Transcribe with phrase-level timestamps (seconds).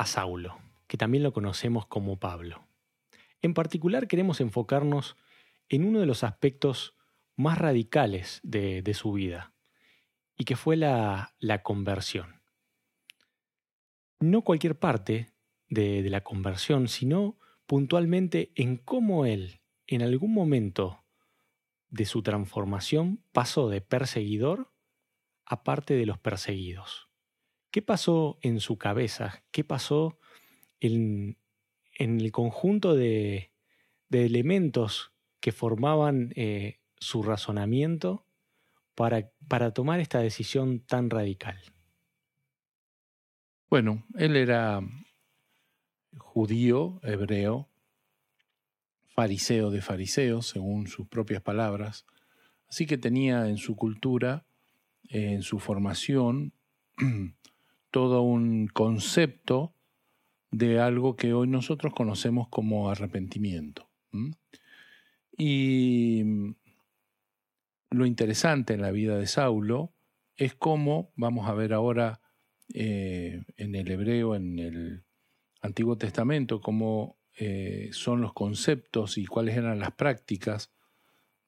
[0.00, 2.66] a Saulo, que también lo conocemos como Pablo.
[3.42, 5.14] En particular queremos enfocarnos
[5.68, 6.96] en uno de los aspectos
[7.36, 9.52] más radicales de, su vida,
[10.38, 12.40] y que fue la, conversión.
[14.20, 15.34] No cualquier parte
[15.68, 21.04] de, de la conversión, sino puntualmente en cómo él, en algún momento
[21.90, 24.72] de su transformación, pasó de perseguidor
[25.44, 27.09] a parte de los perseguidos.
[27.70, 29.44] ¿Qué pasó en su cabeza?
[29.52, 30.18] ¿Qué pasó
[30.80, 31.36] en,
[31.94, 33.52] el conjunto de,
[34.10, 38.26] elementos que formaban eh, su razonamiento
[38.94, 41.60] para, para tomar esta decisión tan radical?
[43.68, 44.80] Bueno, él era
[46.18, 47.68] judío, hebreo,
[49.14, 52.04] fariseo de fariseos, según sus propias palabras,
[52.68, 54.44] así que tenía en su cultura,
[55.08, 56.52] en su formación,
[57.90, 59.74] todo un concepto
[60.50, 63.88] de algo que hoy nosotros conocemos como arrepentimiento.
[65.36, 66.24] Y
[67.90, 69.92] lo interesante en la vida de Saulo
[70.36, 72.20] es cómo, vamos a ver ahora
[72.72, 75.04] eh, en el hebreo, en el
[75.60, 80.72] Antiguo Testamento, cómo eh, son los conceptos y cuáles eran las prácticas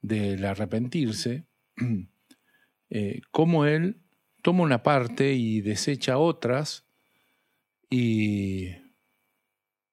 [0.00, 1.46] del arrepentirse,
[2.90, 4.01] eh, cómo él
[4.42, 6.84] toma una parte y desecha otras
[7.88, 8.70] y,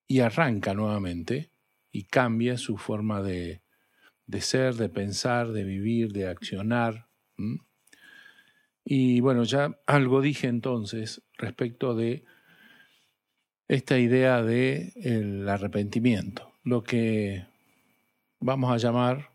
[0.06, 1.52] y arranca nuevamente
[1.92, 3.62] y cambia su forma de,
[4.26, 7.08] de ser, de pensar, de vivir, de accionar.
[8.84, 12.24] Y bueno, ya algo dije entonces respecto de
[13.68, 17.46] esta idea de el arrepentimiento, lo que
[18.40, 19.30] vamos a llamar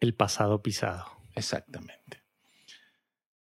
[0.00, 1.06] el pasado pisado.
[1.34, 2.21] Exactamente.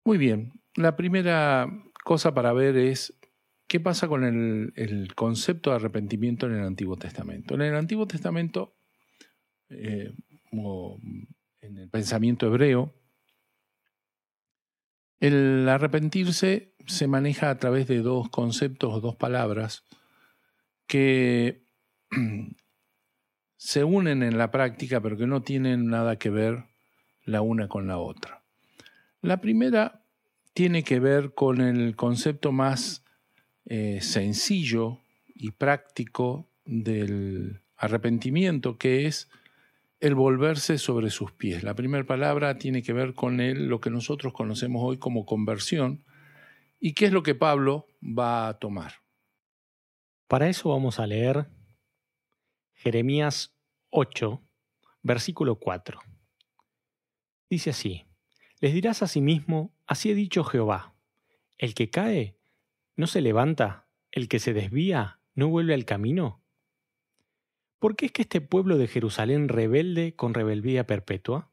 [0.06, 1.68] Muy bien, la primera
[2.04, 3.18] cosa para ver es
[3.66, 7.56] qué pasa con el, concepto de arrepentimiento en el Antiguo Testamento.
[7.56, 8.76] En el Antiguo Testamento,
[9.70, 10.14] eh,
[10.52, 12.94] en el pensamiento hebreo,
[15.20, 19.86] el arrepentirse se maneja a través de dos conceptos o dos palabras
[20.86, 21.64] que
[23.58, 26.66] se unen en la práctica pero que no tienen nada que ver
[27.24, 28.45] la una con la otra.
[29.26, 30.06] La primera
[30.54, 33.04] tiene que ver con el concepto más
[33.66, 35.00] eh, sencillo
[35.34, 39.28] y práctico del arrepentimiento, que es
[40.00, 41.64] el volverse sobre sus pies.
[41.64, 46.06] La primera palabra tiene que ver con el, lo que nosotros conocemos hoy como conversión.
[46.80, 48.94] ¿Y qué es lo que Pablo va a tomar?
[50.28, 51.48] Para eso vamos a leer
[52.76, 53.58] Jeremías
[53.90, 54.40] 8,
[55.02, 56.00] versículo 4.
[57.50, 58.06] Dice así,
[58.66, 60.96] les dirás a sí mismo, así he dicho Jehová,
[61.60, 62.40] el que cae
[62.96, 66.42] no se levanta, el que se desvía no vuelve al camino.
[67.78, 71.52] ¿Por qué es que este pueblo de Jerusalén rebelde con rebeldía perpetua?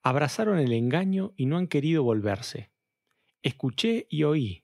[0.00, 2.70] Abrazaron el engaño y no han querido volverse.
[3.42, 4.62] Escuché y oí.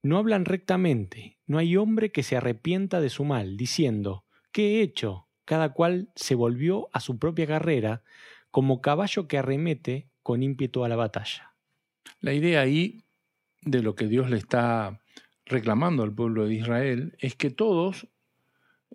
[0.00, 4.80] No hablan rectamente, no hay hombre que se arrepienta de su mal, diciendo, ¿qué he
[4.80, 5.28] hecho?
[5.44, 8.02] Cada cual se volvió a su propia carrera,
[8.50, 11.54] como caballo que arremete con ímpetu a la batalla.
[12.18, 13.04] La idea ahí
[13.62, 15.00] de lo que Dios le está
[15.44, 18.08] reclamando al pueblo de Israel es que todos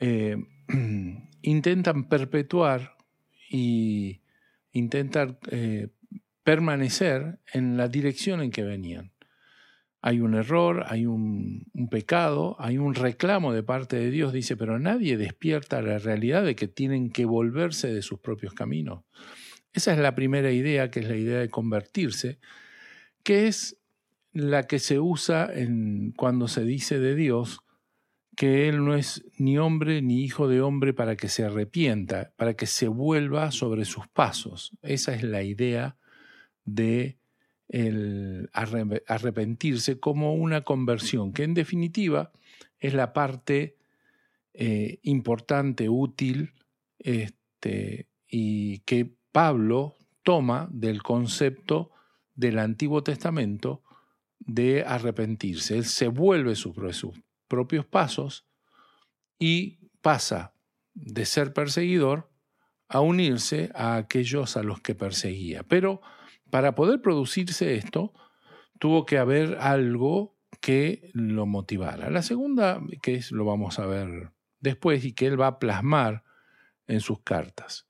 [0.01, 0.35] eh,
[1.41, 2.97] intentan perpetuar
[3.49, 4.19] y
[4.73, 5.87] intentar eh,
[6.43, 9.13] permanecer en la dirección en que venían.
[10.01, 14.57] Hay un error, hay un, un, pecado, hay un reclamo de parte de Dios, dice,
[14.57, 19.05] pero nadie despierta la realidad de que tienen que volverse de sus propios caminos.
[19.73, 22.39] Esa es la primera idea, que es la idea de convertirse,
[23.23, 23.77] que es
[24.33, 27.61] la que se usa en, cuando se dice de Dios
[28.35, 32.55] que Él no es ni hombre ni hijo de hombre para que se arrepienta, para
[32.55, 34.71] que se vuelva sobre sus pasos.
[34.81, 35.97] Esa es la idea
[36.65, 37.17] de
[37.67, 42.31] el arrepentirse como una conversión, que en definitiva
[42.79, 43.77] es la parte
[44.53, 46.51] eh, importante, útil,
[46.99, 51.91] este, y que Pablo toma del concepto
[52.35, 53.83] del Antiguo Testamento
[54.39, 55.77] de arrepentirse.
[55.77, 56.75] Él se vuelve sus
[57.47, 58.45] propios pasos
[59.39, 60.53] y pasa
[60.93, 62.29] de ser perseguidor
[62.87, 65.63] a unirse a aquellos a los que perseguía.
[65.63, 66.01] Pero
[66.49, 68.13] para poder producirse esto,
[68.79, 72.09] tuvo que haber algo que lo motivara.
[72.09, 76.23] La segunda, que es, lo vamos a ver después y que él va a plasmar
[76.87, 77.87] en sus cartas.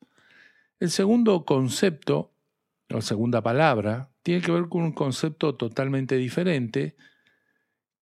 [0.81, 2.33] El segundo concepto,
[2.91, 6.95] o segunda palabra, tiene que ver con un concepto totalmente diferente,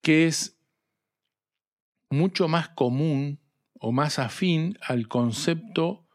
[0.00, 0.56] que es
[2.08, 3.38] mucho más común
[3.78, 6.06] o más afín al concepto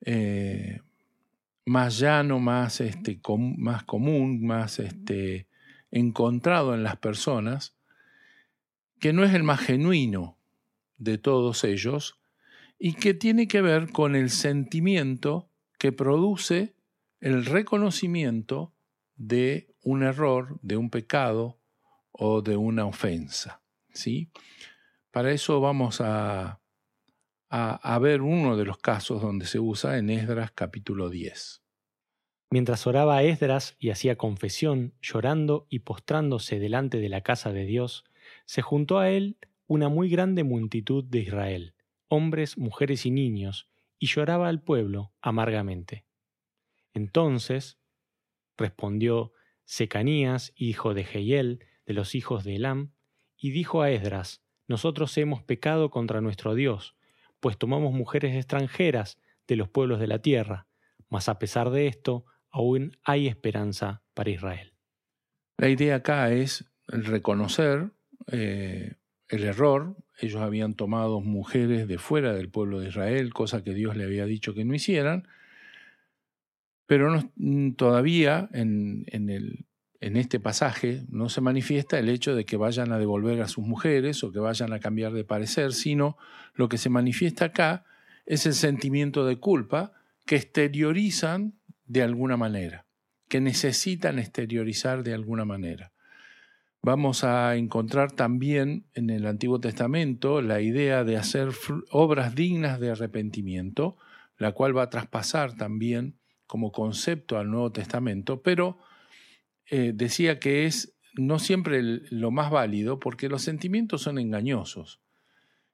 [0.00, 0.80] eh,
[1.66, 3.20] más llano, más, este,
[3.58, 5.48] más común, más este,
[5.90, 7.74] encontrado en las personas,
[9.00, 10.38] que no es el más genuino
[10.96, 12.18] de todos ellos
[12.78, 15.49] y que tiene que ver con el sentimiento
[15.80, 16.74] que produce
[17.20, 18.74] el reconocimiento
[19.16, 21.58] de un error, de un pecado
[22.12, 23.62] o de una ofensa.
[23.90, 24.30] ¿sí?
[25.10, 26.60] Para eso vamos a,
[27.48, 31.62] a, ver uno de los casos donde se usa en Esdras capítulo 10.
[32.50, 38.04] Mientras oraba Esdras y hacía confesión, llorando y postrándose delante de la casa de Dios,
[38.44, 41.74] se juntó a él una muy grande multitud de Israel,
[42.08, 43.69] hombres, mujeres y niños,
[44.00, 46.06] y lloraba al pueblo amargamente.
[46.94, 47.78] Entonces
[48.56, 49.32] respondió
[49.64, 52.92] Secanías, hijo de Jehiel, de los hijos de Elam,
[53.36, 56.96] y dijo a Esdras, Nosotros hemos pecado contra nuestro Dios,
[57.38, 60.66] pues tomamos mujeres extranjeras de los pueblos de la tierra,
[61.08, 64.72] mas a pesar de esto, aún hay esperanza para Israel.
[65.58, 67.90] La idea acá es reconocer
[68.28, 68.94] eh,
[69.30, 69.96] el error.
[70.18, 74.26] Ellos habían tomado mujeres de fuera del pueblo de Israel, cosa que Dios le había
[74.26, 75.26] dicho que no hicieran,
[76.86, 79.66] pero no, todavía en, en el
[80.00, 83.64] en este pasaje no se manifiesta el hecho de que vayan a devolver a sus
[83.64, 86.16] mujeres o que vayan a cambiar de parecer, sino
[86.54, 87.84] lo que se manifiesta acá
[88.24, 89.92] es el sentimiento de culpa
[90.24, 91.54] que exteriorizan
[91.84, 92.86] de alguna manera,
[93.28, 95.92] que necesitan exteriorizar de alguna manera.
[96.82, 101.50] Vamos a encontrar también en el Antiguo Testamento la idea de hacer
[101.90, 103.98] obras dignas de arrepentimiento,
[104.38, 108.78] la cual va a traspasar también como concepto al Nuevo Testamento, pero
[109.66, 115.00] eh, decía que es no siempre lo más válido porque los sentimientos son engañosos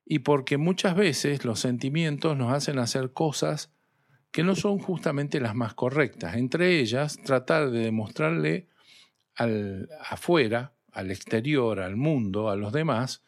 [0.05, 3.71] y porque muchas veces los sentimientos nos hacen hacer cosas
[4.31, 6.35] que no son justamente las más correctas.
[6.35, 8.67] Entre ellas, tratar de demostrarle
[9.35, 13.23] al afuera, al exterior, al mundo, a los demás,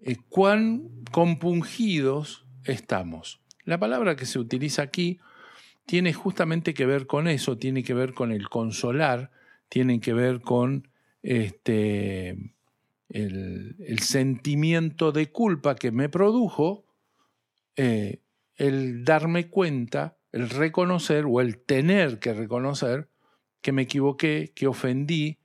[0.00, 3.40] eh, cuán compungidos estamos.
[3.64, 5.18] La palabra que se utiliza aquí
[5.86, 9.30] tiene justamente que ver con eso, tiene que ver con el consolar,
[9.70, 10.88] tienen que ver con
[11.22, 12.52] este,
[13.08, 16.84] el, sentimiento de culpa que me produjo
[17.76, 18.20] eh,
[18.56, 23.08] el darme cuenta, el reconocer o el tener que reconocer
[23.62, 25.38] que me equivoqué, que ofendí,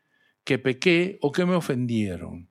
[0.49, 2.49] que pequé o que me ofendieron.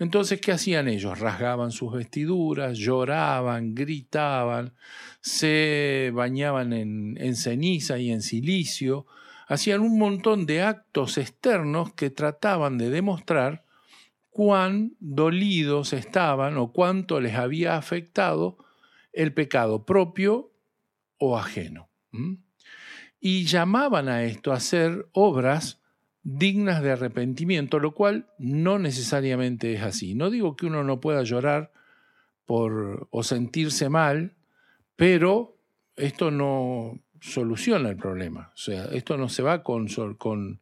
[0.00, 1.20] Entonces, ¿qué hacían ellos?
[1.20, 4.74] Rasgaban sus vestiduras, lloraban, gritaban,
[5.20, 9.06] se bañaban en ceniza y en silicio,
[9.46, 13.64] hacían un montón de actos externos que trataban de demostrar
[14.28, 18.58] cuán dolidos estaban o cuánto les había afectado
[19.12, 20.50] el pecado propio
[21.16, 21.90] o ajeno.
[23.20, 25.78] Y llamaban a esto a hacer obras
[26.22, 30.14] dignas de arrepentimiento, lo cual no necesariamente es así.
[30.14, 31.72] No digo que uno no pueda llorar
[32.46, 34.34] por, o sentirse mal,
[34.96, 35.56] pero
[35.96, 38.50] esto no, soluciona el problema.
[38.54, 40.60] O sea, esto no se va con, con,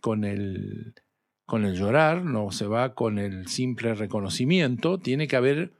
[0.00, 0.94] con, el,
[1.46, 5.72] con el llorar, no se va con el simple reconocimiento, tiene que haber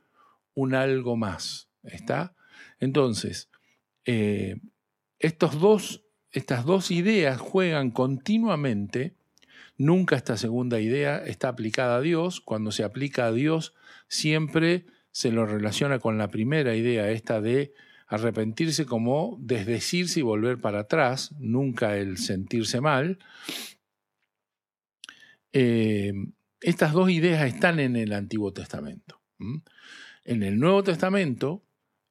[0.55, 1.69] un algo más.
[1.83, 2.35] ¿Está?
[2.81, 3.51] Entonces,
[4.05, 4.57] eh,
[5.19, 9.15] estos dos, estas dos ideas juegan continuamente.
[9.77, 12.41] Nunca esta segunda idea está aplicada a Dios.
[12.41, 13.75] Cuando se aplica a Dios,
[14.09, 17.75] siempre se lo relaciona con la primera idea, esta de
[18.07, 23.19] arrepentirse como desdecirse y volver para atrás, nunca el sentirse mal.
[25.53, 26.13] Eh,
[26.61, 29.21] estas dos ideas están en el Antiguo Testamento.
[30.25, 31.63] En el Nuevo Testamento,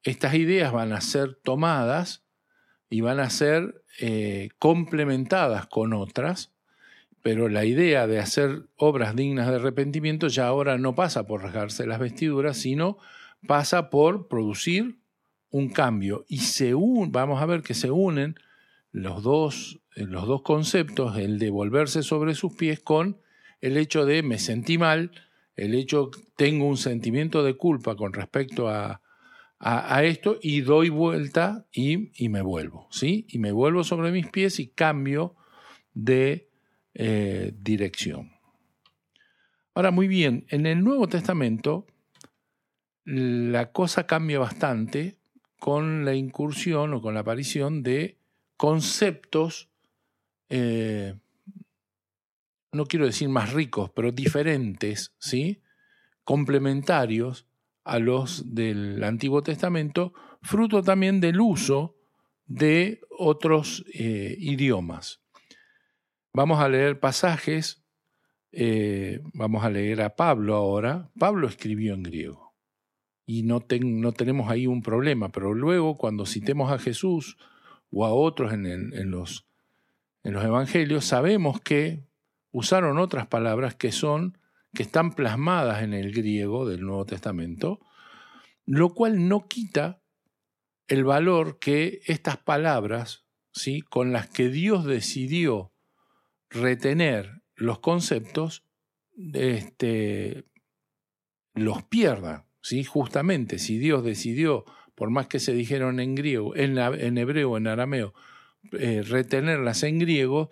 [0.02, 2.24] estas ideas van a ser tomadas
[2.88, 6.52] y van a ser eh, complementadas con otras,
[7.22, 11.86] pero la idea de hacer obras dignas de arrepentimiento ya ahora no pasa por rasgarse
[11.86, 12.98] las vestiduras, sino
[13.46, 14.98] pasa por producir
[15.50, 16.24] un cambio.
[16.28, 16.40] Y
[17.08, 18.36] vamos a ver que se unen
[18.92, 23.18] los dos, los dos conceptos, el de volverse sobre sus pies con
[23.60, 25.10] el hecho de me sentí mal,
[25.56, 29.02] el hecho tengo un sentimiento de culpa con respecto a,
[29.60, 33.26] a, esto y doy vuelta y, y, me vuelvo, ¿sí?
[33.28, 35.34] Y me vuelvo sobre mis pies y cambio
[35.94, 36.48] de
[36.94, 38.32] eh, dirección.
[39.74, 41.86] Ahora, muy bien, en el Nuevo Testamento
[43.04, 45.18] la cosa cambia bastante
[45.58, 48.18] con la incursión o con la aparición de
[48.56, 49.70] conceptos,
[50.50, 51.14] eh,
[52.72, 55.62] no quiero decir más ricos, pero diferentes, ¿sí?
[56.24, 57.47] complementarios
[57.88, 61.96] a los del Antiguo Testamento, fruto también del uso
[62.46, 65.22] de otros eh, idiomas.
[66.34, 67.82] Vamos a leer pasajes,
[68.52, 71.10] eh, vamos a leer a Pablo ahora.
[71.18, 72.54] Pablo escribió en griego
[73.24, 77.38] y no, no tenemos ahí un problema, pero luego cuando citemos a Jesús
[77.90, 79.46] o a otros en, en, los,
[80.24, 82.04] en los evangelios, sabemos que
[82.52, 84.37] usaron otras palabras que son
[84.74, 87.80] que están plasmadas en el griego del Nuevo Testamento,
[88.66, 90.02] lo cual no quita
[90.88, 93.82] el valor que estas palabras, ¿sí?
[93.82, 95.72] con las que Dios decidió
[96.50, 98.64] retener los conceptos,
[99.34, 100.44] este,
[101.54, 102.46] los pierda.
[102.62, 102.84] ¿sí?
[102.84, 107.66] Justamente, si Dios decidió, por más que se dijeron en griego, en, en hebreo, en
[107.66, 108.14] arameo,
[108.72, 110.50] eh, retenerlas en griego,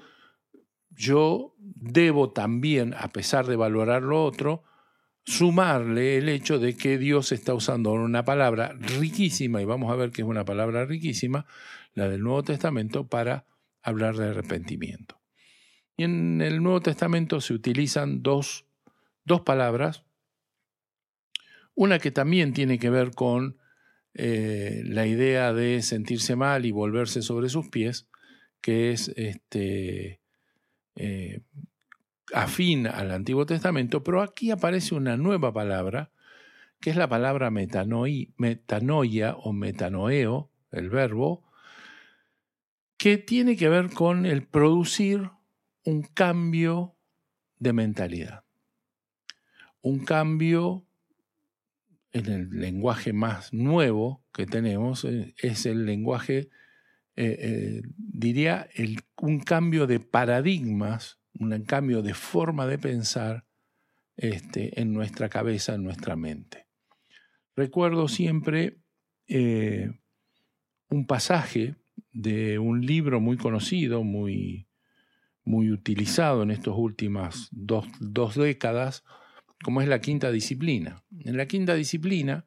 [0.96, 4.64] yo debo también, a pesar de valorar lo otro,
[5.24, 10.10] sumarle el hecho de que Dios está usando una palabra riquísima, y vamos a ver
[10.10, 11.46] que es una palabra riquísima,
[11.94, 13.46] la del Nuevo Testamento, para
[13.82, 15.20] hablar de arrepentimiento.
[15.96, 18.66] Y en el Nuevo Testamento se utilizan dos,
[19.24, 20.04] dos palabras,
[21.74, 23.58] una que también tiene que ver con
[24.14, 28.08] eh, la idea de sentirse mal y volverse sobre sus pies,
[28.60, 30.20] que es este,
[30.96, 31.42] eh,
[32.32, 36.10] afín al Antiguo Testamento, pero aquí aparece una nueva palabra,
[36.80, 41.44] que es la palabra metanoia o metanoeo, el verbo,
[42.96, 45.30] que tiene que ver con el producir
[45.84, 46.96] un cambio
[47.58, 48.44] de mentalidad.
[49.82, 50.84] Un cambio
[52.12, 56.48] en el lenguaje más nuevo que tenemos, eh, es el lenguaje,
[57.18, 58.68] eh, eh, diría,
[59.22, 63.44] un cambio de paradigmas un cambio de forma de pensar
[64.16, 66.66] este, en nuestra cabeza, en nuestra mente.
[67.54, 68.78] Recuerdo siempre
[69.28, 69.90] eh,
[70.88, 71.76] un pasaje
[72.12, 74.66] de un libro muy conocido, muy,
[75.44, 77.86] muy utilizado en estas últimas dos,
[78.34, 79.04] décadas,
[79.62, 81.02] como es la quinta disciplina.
[81.20, 82.46] En la quinta disciplina,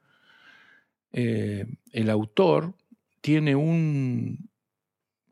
[1.12, 2.76] el autor
[3.22, 4.49] tiene un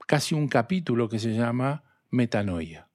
[0.08, 2.90] casi un capítulo que se llama Metanoia.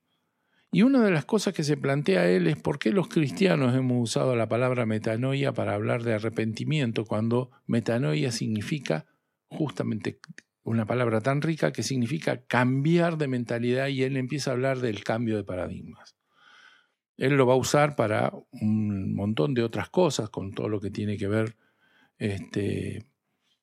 [0.72, 4.02] Y una de las cosas que se plantea él es por qué los cristianos hemos
[4.02, 9.04] usado la palabra metanoia para hablar de arrepentimiento cuando metanoia significa
[9.48, 10.18] justamente
[10.62, 15.04] una palabra tan rica que significa cambiar de mentalidad y él empieza a hablar del
[15.04, 16.16] cambio de paradigmas.
[17.18, 20.90] Él lo va a usar para un montón de otras cosas, con todo lo que
[20.90, 21.56] tiene que ver
[22.16, 23.04] este,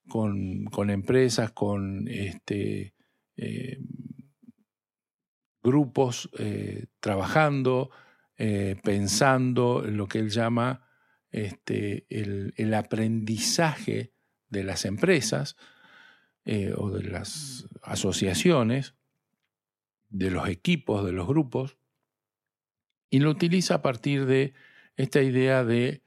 [0.08, 2.94] con, con, empresas, con este,
[3.42, 3.80] eh,
[5.64, 7.90] grupos eh, trabajando,
[8.38, 10.86] eh, pensando en lo que él llama
[11.32, 14.12] este, el, aprendizaje
[14.50, 15.56] de las empresas
[16.78, 18.96] o de las asociaciones,
[20.10, 21.78] de los equipos, de los grupos,
[23.12, 24.54] y lo utiliza a partir de
[24.98, 26.02] esta idea de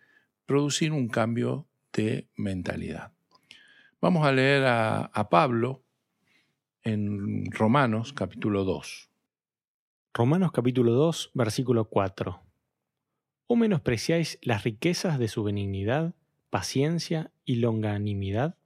[0.44, 3.12] producir un cambio de mentalidad.
[4.00, 5.84] Vamos a leer a Pablo
[6.84, 9.08] en Romanos capítulo 2.
[10.14, 12.42] Romanos capítulo 2, versículo 4.
[13.46, 16.14] ¿O menospreciáis las riquezas de su benignidad,
[16.50, 18.56] paciencia y longanimidad,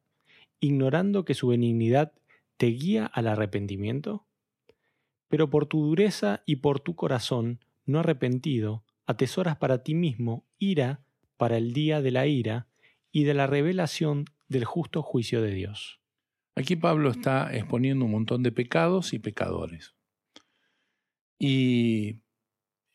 [0.61, 2.13] ignorando que su benignidad
[2.57, 4.25] te guía al arrepentimiento?
[5.29, 11.01] Pero por tu dureza y por tu corazón no arrepentido, atesoras para ti mismo ira
[11.37, 12.67] para el día de la ira
[13.13, 16.01] y de la revelación del justo juicio de Dios.
[16.57, 19.95] Aquí Pablo está exponiendo un montón de pecados y pecadores.
[21.39, 22.23] Y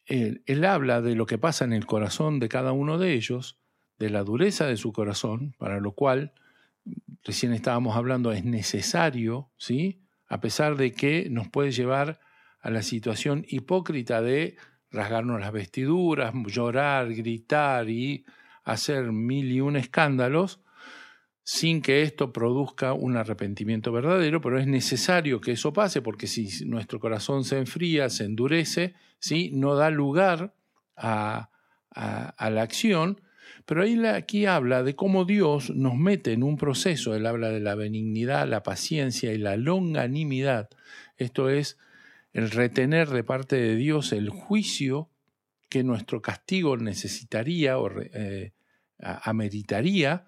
[0.07, 3.59] él, habla de lo que pasa en el corazón de cada uno de ellos,
[3.99, 6.33] de la dureza de su corazón, para lo cual,
[7.23, 10.01] recién estábamos hablando, es necesario, ¿sí?
[10.27, 12.19] A pesar de que nos puede llevar
[12.61, 14.55] a la situación hipócrita de
[14.89, 18.25] rasgarnos las vestiduras, llorar, gritar y
[18.63, 20.61] hacer mil y un escándalos,
[21.43, 26.65] sin que esto produzca un arrepentimiento verdadero, pero es necesario que eso pase porque si
[26.65, 29.49] nuestro corazón se enfría, se endurece, ¿sí?
[29.53, 30.53] no da lugar
[30.95, 31.49] a,
[31.93, 33.21] la acción,
[33.65, 37.59] pero ahí aquí habla de cómo Dios nos mete en un proceso, él habla de
[37.59, 40.69] la benignidad, la paciencia y la longanimidad,
[41.17, 41.77] esto es
[42.33, 45.09] el retener de parte de Dios el juicio
[45.69, 48.53] que nuestro castigo necesitaría o eh,
[48.99, 50.25] ameritaría,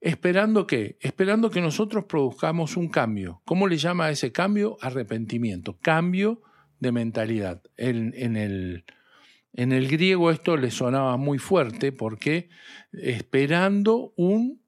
[0.00, 3.42] esperando que, esperando que nosotros produzcamos un cambio.
[3.44, 4.76] ¿Cómo le llama ese cambio?
[4.80, 6.42] Arrepentimiento, cambio
[6.80, 7.62] de mentalidad.
[7.76, 8.84] En, en, el,
[9.52, 12.48] en el griego esto le sonaba muy fuerte porque
[12.92, 14.62] esperando un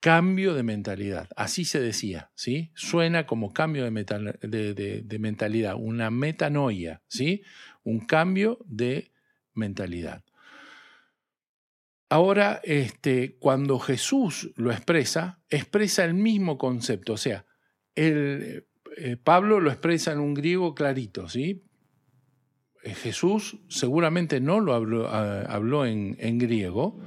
[0.00, 2.72] cambio de mentalidad, así se decía, ¿sí?
[2.74, 7.42] Suena como cambio de, de mentalidad, una metanoia, ¿sí?
[7.84, 9.12] Un cambio de
[9.54, 10.22] mentalidad.
[12.14, 17.44] Ahora, este, cuando Jesús lo expresa, expresa el mismo concepto, o sea,
[17.96, 21.64] el, eh, Pablo lo expresa en un griego clarito, ¿sí?
[22.84, 27.00] Eh, Jesús seguramente no lo habló, habló en, griego,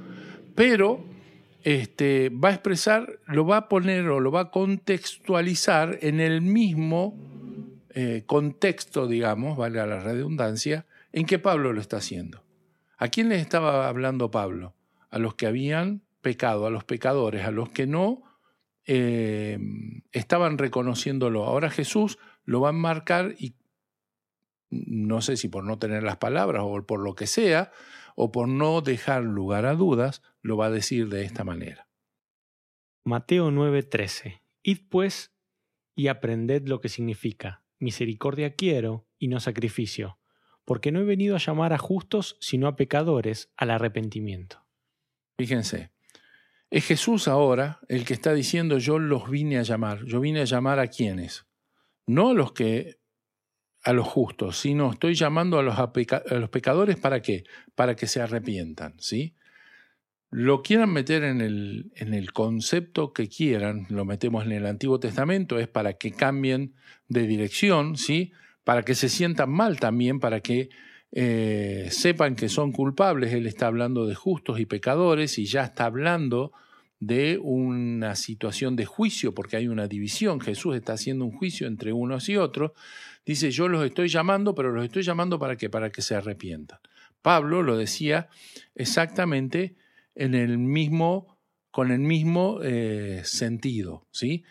[0.54, 1.02] pero
[1.64, 6.42] este, va a expresar, lo va a poner o lo va a contextualizar en el
[6.42, 7.18] mismo
[7.94, 10.84] eh, contexto, digamos, valga la redundancia,
[11.14, 12.44] en que Pablo lo está haciendo.
[12.98, 14.74] ¿A quién le estaba hablando Pablo?
[15.10, 18.22] A los que habían pecado, a los pecadores, a los que no
[18.86, 19.58] eh,
[20.12, 21.44] estaban reconociéndolo.
[21.44, 23.54] Ahora Jesús lo va a marcar y
[24.70, 27.70] no sé si por no tener las palabras o por lo que sea,
[28.16, 31.88] o por no dejar lugar a dudas, lo va a decir de esta manera.
[33.04, 34.42] Mateo 9:13.
[34.62, 35.32] Id pues
[35.94, 40.18] y aprended lo que significa, misericordia quiero y no sacrificio,
[40.64, 44.67] porque no he venido a llamar a justos, sino a pecadores al arrepentimiento.
[45.38, 45.92] Fíjense,
[46.68, 50.04] es Jesús ahora el que está diciendo yo los vine a llamar.
[50.04, 51.46] Yo vine a llamar a quienes.
[52.06, 52.98] No a los que
[53.84, 57.44] a los justos, sino estoy llamando a los, a los pecadores para qué?
[57.76, 59.36] Para que se arrepientan, ¿sí?
[60.30, 64.98] Lo quieran meter en el, en el concepto que quieran, lo metemos en el Antiguo
[64.98, 66.74] Testamento, es para que cambien
[67.06, 68.32] de dirección, ¿sí?
[68.64, 70.68] Para que se sientan mal también, para que
[71.12, 73.32] eh, sepan que son culpables.
[73.32, 76.52] Él está hablando de justos y pecadores y ya está hablando
[77.00, 80.40] de una situación de juicio, porque hay una división.
[80.40, 82.72] Jesús está haciendo un juicio entre unos y otros.
[83.24, 86.78] Dice, yo los estoy llamando, pero los estoy llamando para que Para que se arrepientan.
[87.22, 88.28] Pablo lo decía
[88.74, 89.76] exactamente
[90.14, 91.38] en el mismo,
[91.70, 94.06] con el mismo eh, sentido.
[94.10, 94.44] ¿sí?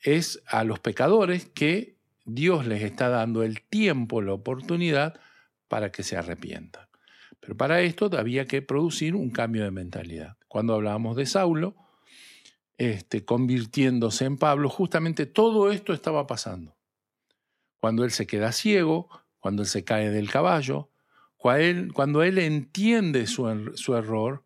[0.00, 5.20] Es a los pecadores que Dios les está dando el tiempo, la oportunidad
[5.68, 6.86] para que se arrepientan.
[7.40, 10.36] Pero para esto había que producir un cambio de mentalidad.
[10.48, 11.76] Cuando hablábamos de Saulo,
[12.78, 16.76] este, convirtiéndose en Pablo, justamente todo esto estaba pasando.
[17.78, 20.90] Cuando él se queda ciego, cuando él se cae del caballo,
[21.36, 24.44] cuando él, entiende su, er, su error,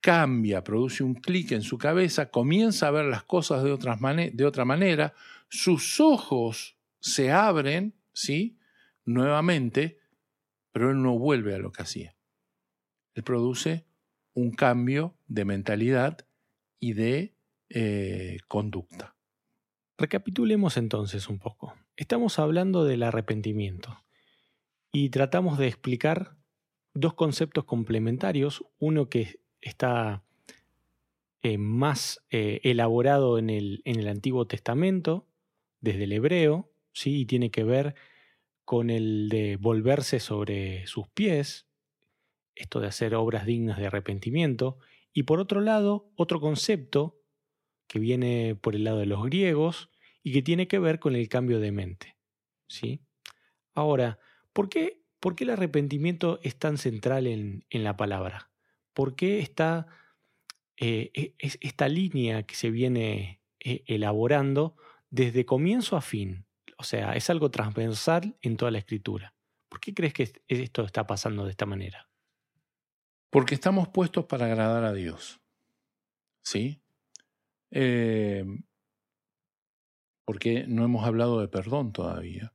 [0.00, 4.44] cambia, produce un clic en su cabeza, comienza a ver las cosas de, otras de
[4.44, 5.14] otra manera,
[5.48, 8.58] sus ojos se abren, ¿sí?
[9.04, 10.00] Nuevamente,
[10.72, 12.16] pero él no vuelve a lo que hacía.
[13.14, 13.84] Él produce
[14.34, 16.26] un cambio de mentalidad
[16.80, 17.34] y de
[17.68, 19.14] eh, conducta.
[19.98, 21.74] Recapitulemos entonces un poco.
[21.96, 24.02] Estamos hablando del arrepentimiento
[24.90, 26.36] y tratamos de explicar
[26.94, 30.24] dos conceptos complementarios, uno que está
[31.42, 35.26] eh, más eh, elaborado en el, en el, Antiguo Testamento,
[35.80, 37.20] desde el hebreo, ¿sí?
[37.20, 37.94] y tiene que ver
[38.64, 41.66] con el de volverse sobre sus pies,
[42.54, 44.78] esto de hacer obras dignas de arrepentimiento,
[45.12, 47.20] y por otro lado, otro concepto
[47.86, 49.90] que viene por el lado de los griegos
[50.22, 52.16] y que tiene que ver con el cambio de mente.
[52.68, 53.02] ¿sí?
[53.74, 54.18] Ahora,
[54.52, 58.50] ¿por qué, ¿por qué el arrepentimiento es tan central en, en la palabra?
[58.94, 59.86] ¿Por qué está
[60.78, 64.76] eh, e, esta línea que se viene eh, elaborando
[65.10, 66.46] desde comienzo a fin?
[66.82, 69.36] O sea, es algo transversal en toda la escritura.
[69.68, 72.10] ¿Por qué crees que esto está pasando de esta manera?
[73.30, 75.40] Porque estamos puestos para agradar a Dios.
[76.42, 76.82] ¿Sí?
[77.70, 78.44] Eh,
[80.24, 82.52] porque no hemos hablado de perdón todavía.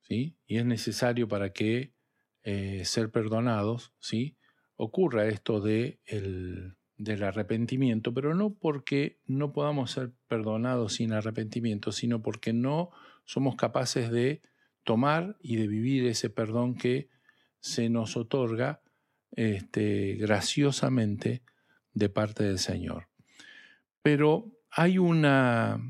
[0.00, 0.36] ¿Sí?
[0.48, 1.94] Y es necesario para que
[2.42, 4.36] eh, ser perdonados, ¿sí?
[4.74, 11.92] Ocurra esto de el, del arrepentimiento, pero no porque no podamos ser perdonados sin arrepentimiento,
[11.92, 12.90] sino porque no
[13.30, 14.42] somos capaces de
[14.82, 17.08] tomar y de vivir ese perdón que
[17.60, 18.82] se nos otorga
[19.30, 21.44] este, graciosamente
[21.94, 23.06] de parte del Señor.
[24.02, 25.80] Pero hay, una,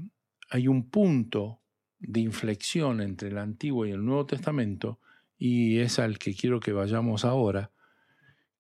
[0.51, 1.63] hay un punto
[1.99, 5.01] de inflexión entre el Antiguo y el Nuevo Testamento,
[5.39, 7.71] y es al que quiero que vayamos ahora,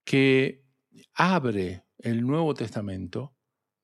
[0.04, 0.64] que
[1.12, 3.34] abre el Nuevo Testamento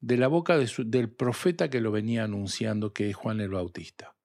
[0.01, 4.16] de la boca del profeta que lo venía anunciando, que es Juan el Bautista.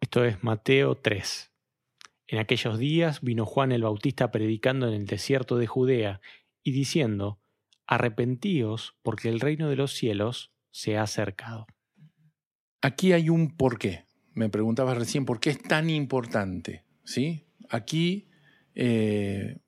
[0.00, 1.52] Esto es Mateo 3.
[2.28, 6.20] En aquellos días vino Juan el Bautista predicando en el desierto de Judea
[6.62, 7.40] y diciendo,
[7.86, 11.66] Arrepentíos porque el reino de los cielos se ha acercado.
[12.80, 14.04] Aquí hay un porqué.
[14.34, 16.84] Me preguntabas recién por qué es tan importante.
[17.02, 17.46] ¿sí?
[17.68, 18.28] Aquí
[18.74, 19.58] eh,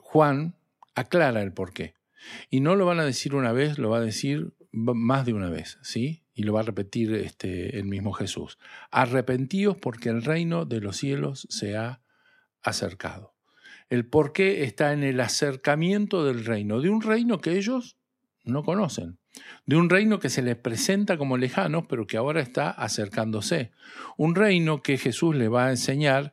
[0.00, 0.56] Juan
[0.94, 1.94] aclara el porqué.
[2.50, 5.50] Y no lo van a decir una vez, lo va a decir más de una
[5.50, 6.21] vez, ¿sí?
[6.34, 8.58] Y lo va a repetir este, el mismo Jesús.
[8.90, 12.00] Arrepentíos porque el reino de los cielos se ha
[12.62, 13.34] acercado.
[13.90, 17.98] El por qué está en el acercamiento del reino, de un reino que ellos
[18.44, 19.18] no conocen,
[19.66, 23.70] de un reino que se les presenta como lejano, pero que ahora está acercándose.
[24.16, 26.32] Un reino que Jesús le va a enseñar,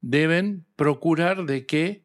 [0.00, 2.04] deben procurar de que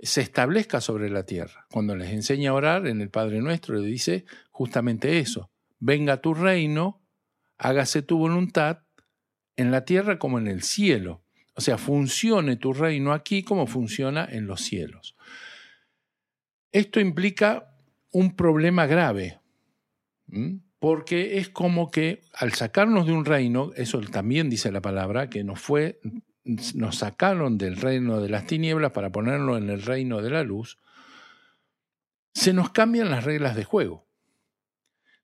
[0.00, 1.66] se establezca sobre la tierra.
[1.70, 5.50] Cuando les enseña a orar en el Padre Nuestro, le dice justamente eso.
[5.78, 7.02] Venga tu reino,
[7.56, 8.80] hágase tu voluntad
[9.56, 11.22] en la tierra como en el cielo.
[11.54, 15.16] O sea, funcione tu reino aquí como funciona en los cielos.
[16.70, 17.74] Esto implica
[18.12, 19.40] un problema grave,
[20.78, 25.44] porque es como que al sacarnos de un reino, eso también dice la palabra, que
[25.44, 26.00] nos fue
[26.74, 30.78] nos sacaron del reino de las tinieblas para ponerlo en el reino de la luz,
[32.32, 34.07] se nos cambian las reglas de juego.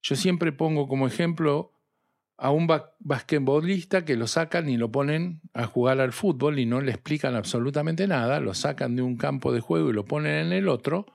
[0.05, 1.73] Yo siempre pongo como ejemplo
[2.37, 6.83] a un basquetbolista que lo sacan y lo ponen a jugar al fútbol y no
[6.83, 10.53] le explican absolutamente nada, lo sacan de un campo de juego y lo ponen en
[10.53, 11.07] el otro,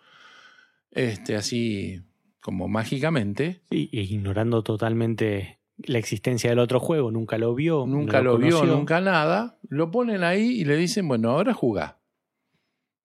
[0.90, 2.02] este, así
[2.42, 3.62] como mágicamente.
[3.70, 7.86] Sí, ignorando totalmente la existencia del otro juego, nunca lo vio.
[7.86, 9.60] Nunca lo, vio, nunca nada.
[9.68, 12.00] Lo ponen ahí y le dicen, bueno, ahora jugá.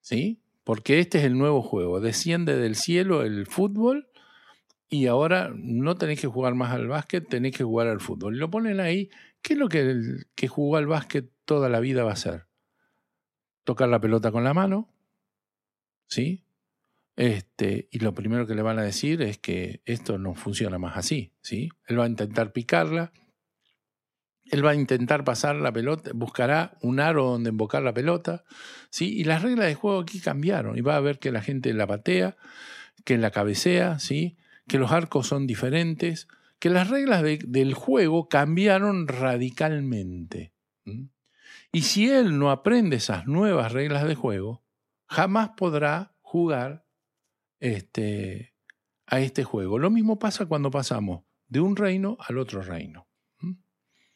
[0.00, 0.40] ¿Sí?
[0.64, 2.00] Porque este es el nuevo juego.
[2.00, 4.08] Desciende del cielo el fútbol
[4.88, 8.36] y ahora no tenéis que jugar más al básquet, tenéis que jugar al fútbol.
[8.36, 9.10] Y lo ponen ahí.
[9.42, 12.46] ¿Qué es lo que el que jugó al básquet toda la vida va a hacer?
[13.64, 14.88] Tocar la pelota con la mano.
[16.06, 16.44] ¿Sí?
[17.16, 20.96] Este, y lo primero que le van a decir es que esto no funciona más
[20.96, 21.70] así, ¿sí?
[21.86, 23.12] Él va a intentar picarla,
[24.46, 28.44] él va a intentar pasar la pelota, buscará un aro donde embocar la pelota,
[28.90, 29.16] ¿sí?
[29.16, 31.86] Y las reglas de juego aquí cambiaron y va a ver que la gente la
[31.86, 32.36] patea,
[33.04, 34.36] que la cabecea, ¿sí?
[34.66, 40.52] Que los arcos son diferentes, que las reglas del juego cambiaron radicalmente.
[41.72, 44.62] Y si él no aprende esas nuevas reglas de juego,
[45.06, 46.86] jamás podrá jugar
[47.60, 48.54] este,
[49.06, 49.78] a este juego.
[49.78, 53.08] Lo mismo pasa cuando pasamos de un reino al otro reino.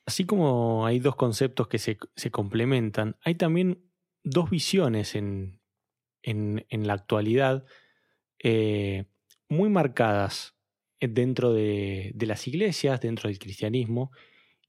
[0.07, 1.99] Así como hay dos conceptos que se,
[2.31, 3.85] complementan, hay también
[4.25, 5.61] dos visiones en,
[6.23, 7.67] en, la actualidad
[8.39, 9.05] eh,
[9.49, 10.55] muy marcadas
[11.01, 14.11] dentro de, las iglesias, dentro del cristianismo,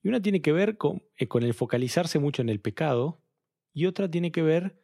[0.01, 3.21] y una tiene que ver con, eh, con el focalizarse mucho en el pecado,
[3.73, 4.79] y otra tiene que ver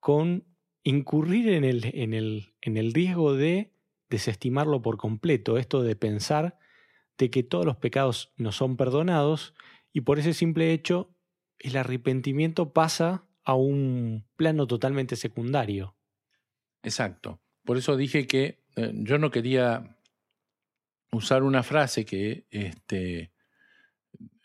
[0.00, 0.44] con
[0.82, 3.72] incurrir en el, en el, en el riesgo de
[4.10, 6.58] desestimarlo por completo, esto de pensar
[7.18, 9.54] de que todos los pecados no son perdonados
[9.92, 11.14] y por ese simple hecho
[11.58, 15.96] el arrepentimiento pasa a un plano totalmente secundario.
[16.82, 17.40] Exacto.
[17.64, 19.96] Por eso dije que eh, yo no quería
[21.12, 23.30] usar una frase que este,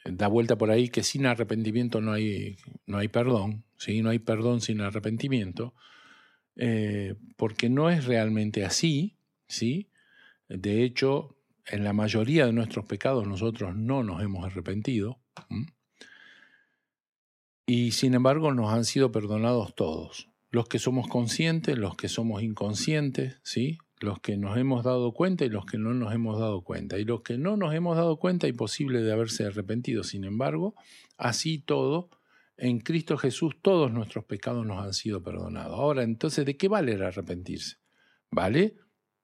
[0.06, 4.02] da vuelta por ahí, que sin arrepentimiento no hay, no hay perdón, ¿sí?
[4.02, 5.74] no hay perdón sin arrepentimiento,
[6.56, 9.90] eh, porque no es realmente así, ¿sí?
[10.48, 15.20] De hecho, en la mayoría de nuestros pecados nosotros no nos hemos arrepentido.
[17.66, 20.28] Y sin embargo nos han sido perdonados todos.
[20.50, 23.78] Los que somos conscientes, los que somos inconscientes, ¿sí?
[24.00, 26.98] Los que nos hemos dado cuenta y los que no nos hemos dado cuenta.
[26.98, 30.04] Y los que no nos hemos dado cuenta, imposible de haberse arrepentido.
[30.04, 30.76] Sin embargo,
[31.18, 32.10] así todo,
[32.56, 35.78] en Cristo Jesús todos nuestros pecados nos han sido perdonados.
[35.78, 37.78] Ahora, entonces, ¿de qué vale el arrepentirse?
[38.32, 38.76] Vale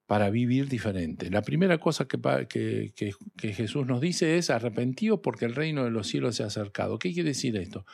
[0.06, 1.30] para vivir diferente.
[1.30, 6.06] La primera cosa que, que, Jesús nos dice es arrepentido porque el reino de los
[6.06, 6.98] cielos se ha acercado.
[6.98, 7.84] ¿Qué quiere decir esto?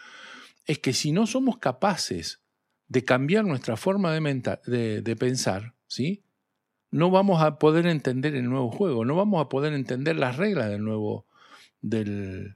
[0.66, 2.42] Es que si no somos capaces
[2.86, 6.22] de cambiar nuestra forma de, de pensar, ¿sí?
[6.92, 10.68] No vamos a poder entender el nuevo juego, no vamos a poder entender las reglas
[10.68, 11.26] del nuevo,
[11.80, 12.54] del,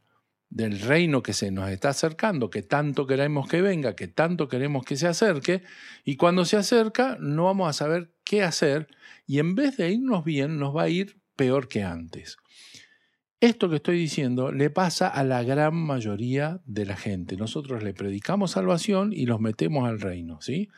[0.51, 4.97] reino que se nos está acercando, que tanto queremos que venga, que tanto queremos que
[4.97, 5.63] se acerque,
[6.05, 8.89] y cuando se acerca no vamos a saber qué hacer,
[9.27, 12.37] y en vez de irnos bien, nos va a ir peor que antes.
[13.41, 17.37] Esto que estoy diciendo le pasa a la gran mayoría de la gente.
[17.37, 20.69] Nosotros le predicamos salvación y los metemos al reino, ¿sí?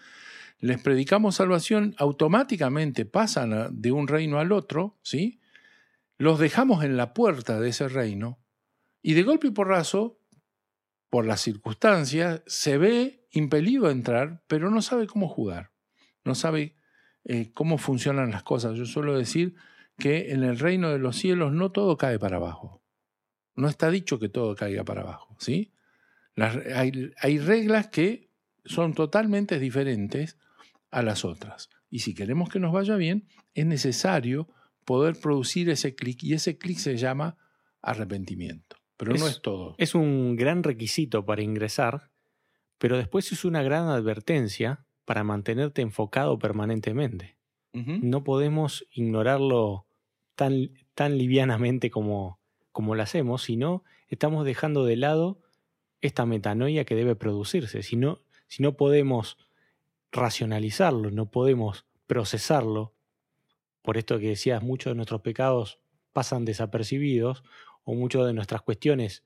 [0.60, 5.40] Les predicamos salvación, automáticamente pasan de un reino al otro, ¿sí?
[6.16, 8.40] Los dejamos en la puerta de ese reino
[9.02, 10.18] y de golpe y porrazo,
[11.10, 15.70] por las circunstancias, se ve impelido a entrar, pero no sabe cómo jugar,
[16.24, 16.76] no sabe
[17.24, 18.76] eh, cómo funcionan las cosas.
[18.76, 19.54] Yo suelo decir
[19.96, 22.82] que en el reino de los cielos no todo cae para abajo.
[23.54, 25.72] No está dicho que todo caiga para abajo, ¿sí?
[26.36, 28.30] hay, hay reglas que
[28.64, 30.36] son totalmente diferentes
[30.90, 31.70] a las otras.
[31.90, 34.48] Y si queremos que nos vaya bien, es necesario
[34.85, 37.37] poder producir ese clic y ese clic se llama
[37.83, 38.77] arrepentimiento.
[38.96, 39.74] Pero no es todo.
[39.79, 42.11] Es un gran requisito para ingresar,
[42.79, 47.37] pero después es una gran advertencia para mantenerte enfocado permanentemente.
[47.72, 49.87] No podemos ignorarlo
[50.35, 52.40] tan, tan livianamente como,
[52.72, 55.40] como lo hacemos, sino estamos dejando de lado
[56.01, 57.85] esta metanoia que debe producirse.
[57.85, 59.38] Si no, si no podemos
[60.12, 62.94] racionalizarlo, no podemos procesarlo,
[63.82, 65.80] por esto que decías, muchos de nuestros pecados
[66.12, 67.44] pasan desapercibidos
[67.84, 69.24] o muchas de nuestras cuestiones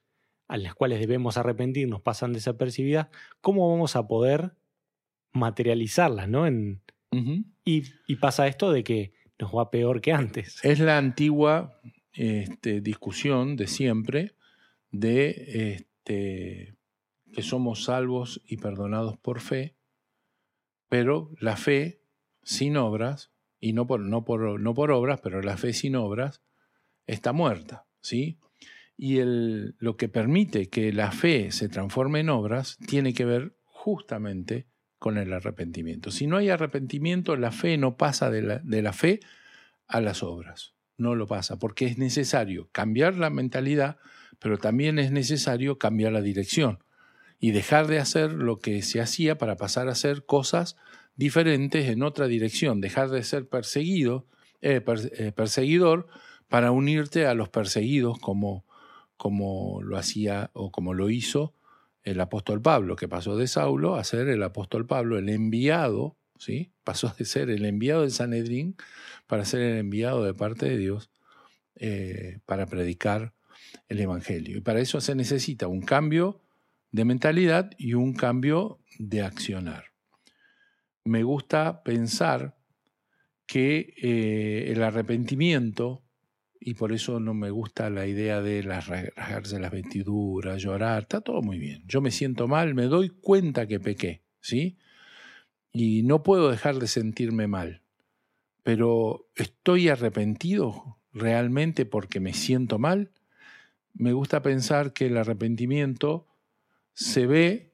[0.48, 3.08] a las cuales debemos arrepentirnos pasan desapercibidas,
[3.40, 4.52] ¿cómo vamos a poder
[5.32, 6.28] materializarlas?
[6.28, 6.46] ¿no?
[6.46, 6.82] En,
[7.64, 10.62] y, pasa esto de que nos va peor que antes.
[10.62, 11.80] Es la antigua
[12.12, 14.34] este, discusión de siempre
[14.90, 16.76] de este,
[17.32, 19.74] que somos salvos y perdonados por fe,
[20.92, 22.02] pero la fe
[22.42, 26.42] sin obras, y no por, no por, no por obras, pero la fe sin obras,
[27.06, 28.38] está muerta, ¿sí?
[28.98, 33.56] Y el, lo que permite que la fe se transforme en obras tiene que ver
[33.64, 34.66] justamente
[34.98, 36.10] con el arrepentimiento.
[36.10, 39.20] Si no hay arrepentimiento, la fe no pasa de la, de la fe
[39.86, 40.74] a las obras.
[40.98, 43.96] No lo pasa, porque es necesario cambiar la mentalidad,
[44.38, 46.80] pero también es necesario cambiar la dirección
[47.42, 50.76] y dejar de hacer lo que se hacía para pasar a hacer cosas
[51.16, 54.28] diferentes en otra dirección, dejar de ser perseguido,
[54.60, 56.06] eh, eh, perseguidor
[56.46, 58.64] para unirte a los perseguidos como,
[59.16, 61.52] como lo hacía o como lo hizo
[62.04, 66.70] el apóstol Pablo, que pasó de Saulo a ser el apóstol Pablo, el enviado, ¿sí?
[66.84, 68.76] pasó de ser el enviado del Sanedrín
[69.26, 71.10] para ser el enviado de parte de Dios
[71.74, 73.34] eh, para predicar
[73.88, 74.58] el Evangelio.
[74.58, 76.40] Y para eso se necesita un cambio
[76.92, 79.86] de mentalidad y un cambio de accionar.
[81.04, 82.56] Me gusta pensar
[83.46, 86.04] que eh, el arrepentimiento,
[86.60, 91.42] y por eso no me gusta la idea de rasgarse las vestiduras, llorar, está todo
[91.42, 91.82] muy bien.
[91.86, 94.78] Yo me siento mal, me doy cuenta que pequé, ¿sí?
[95.72, 97.82] Y no puedo dejar de sentirme mal.
[98.62, 103.10] Pero ¿estoy arrepentido realmente porque me siento mal?
[103.92, 106.26] Me gusta pensar que el arrepentimiento
[106.94, 107.72] se ve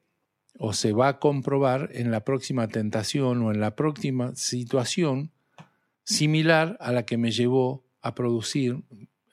[0.59, 5.33] o se va a comprobar en la próxima tentación o en la próxima situación
[6.05, 8.83] similar a la que me llevó a producir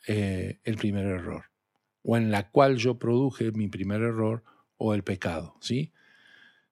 [0.08, 1.46] eh, el primer error,
[2.04, 4.44] o en la cual yo produje mi primer error
[4.78, 5.56] o el pecado.
[5.62, 5.94] ¿sí?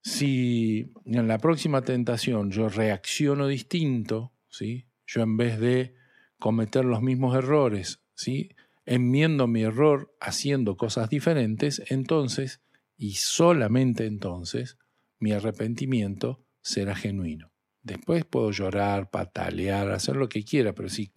[0.01, 4.85] Si en la próxima tentación yo reacciono distinto, ¿sí?
[5.07, 5.95] yo en vez de
[6.37, 8.51] cometer los mismos errores, ¿sí?
[8.85, 12.61] enmiendo mi error haciendo cosas diferentes, entonces
[12.97, 14.77] y solamente entonces
[15.19, 17.51] mi arrepentimiento será genuino.
[17.81, 21.11] Después puedo llorar, patalear, hacer lo que quiera, pero si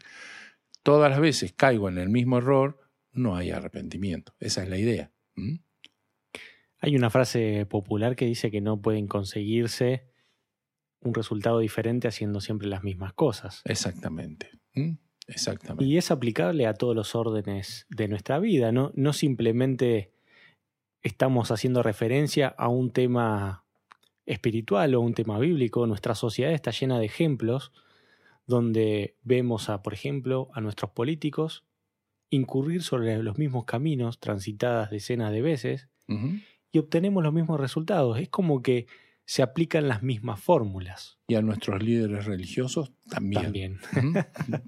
[0.82, 2.80] todas las veces caigo en el mismo error,
[3.12, 4.34] no hay arrepentimiento.
[4.40, 5.12] Esa es la idea.
[6.78, 10.08] Hay una frase popular que dice que no pueden conseguirse
[11.00, 13.62] un resultado diferente haciendo siempre las mismas cosas.
[13.64, 14.50] Exactamente.
[15.28, 15.84] Exactamente.
[15.84, 18.92] Y es aplicable a todos los órdenes de nuestra vida, ¿no?
[18.94, 20.12] No simplemente
[21.06, 23.64] estamos haciendo referencia a un tema
[24.26, 25.86] espiritual o un tema bíblico.
[25.86, 27.72] Nuestra sociedad está llena de ejemplos
[28.46, 31.64] donde vemos a, por ejemplo, a nuestros políticos
[32.28, 35.88] incurrir sobre los mismos caminos transitadas decenas de veces
[36.72, 38.18] y obtenemos los mismos resultados.
[38.18, 38.86] Es como que
[39.24, 41.18] se aplican las mismas fórmulas.
[41.28, 43.44] Y a nuestros líderes religiosos también.
[43.44, 43.78] También.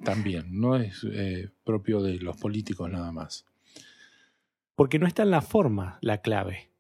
[0.05, 0.47] también.
[0.51, 3.45] No es eh, propio de los políticos nada más.
[4.79, 6.71] Porque no está en la forma la clave,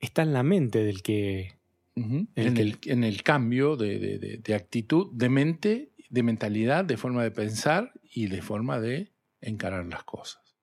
[0.00, 1.58] está en la mente del que...
[1.94, 8.40] en, el, cambio de, actitud, de mente, de mentalidad, de forma de pensar y de
[8.40, 10.56] forma de encarar las cosas.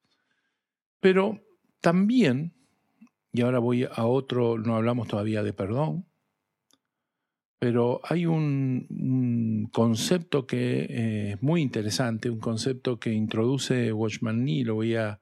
[1.00, 1.40] Pero
[1.82, 2.56] también,
[3.32, 6.08] y ahora voy a otro, no hablamos todavía de perdón,
[7.60, 14.64] pero hay un, concepto que eh, es muy interesante, un concepto que introduce Watchman Nee,
[14.64, 15.22] lo voy a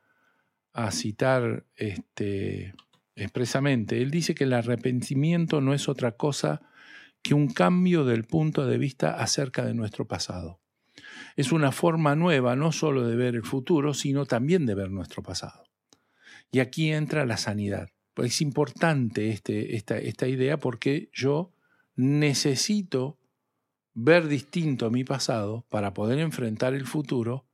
[0.78, 2.76] a citar este,
[3.16, 4.00] expresamente.
[4.00, 6.62] Él dice que el arrepentimiento no es otra cosa
[7.24, 10.62] que un cambio del punto de vista acerca de nuestro pasado.
[11.36, 15.24] Es una forma nueva no solo de ver el futuro, sino también de ver nuestro
[15.24, 15.64] pasado.
[16.52, 17.90] Y aquí entra la sanidad.
[18.14, 21.52] Pues es importante este, esta, esta idea porque yo
[21.96, 23.18] necesito
[23.96, 27.47] ver distinto mi pasado para poder enfrentar el futuro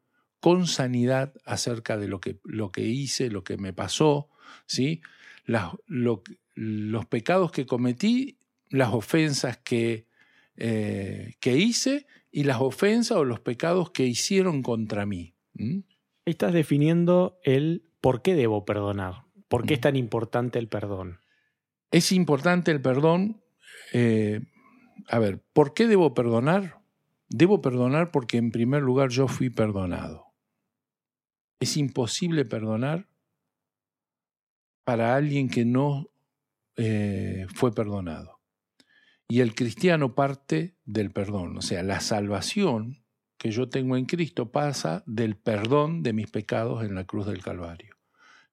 [0.44, 4.28] con sanidad acerca de lo que, lo que hice, lo que me pasó,
[4.66, 5.02] ¿sí?
[5.46, 10.06] los pecados que cometí, las ofensas que,
[10.58, 15.34] eh, que hice y las ofensas o los pecados que hicieron contra mí.
[16.26, 19.24] Estás definiendo el por qué debo perdonar.
[19.48, 21.20] ¿Por qué es tan importante el perdón?
[21.90, 23.42] Es importante el perdón.
[23.94, 24.42] Eh,
[25.08, 26.82] a ver, ¿por qué debo perdonar?
[27.30, 30.33] Debo perdonar porque en primer lugar yo fui perdonado.
[31.60, 33.08] Es imposible perdonar
[34.84, 36.10] para alguien que no
[36.76, 38.40] eh, fue perdonado.
[39.28, 43.04] Y el cristiano parte del perdón, o sea, la salvación
[43.38, 47.44] que yo tengo en Cristo pasa del perdón de mis pecados en la cruz del
[47.44, 47.98] Calvario.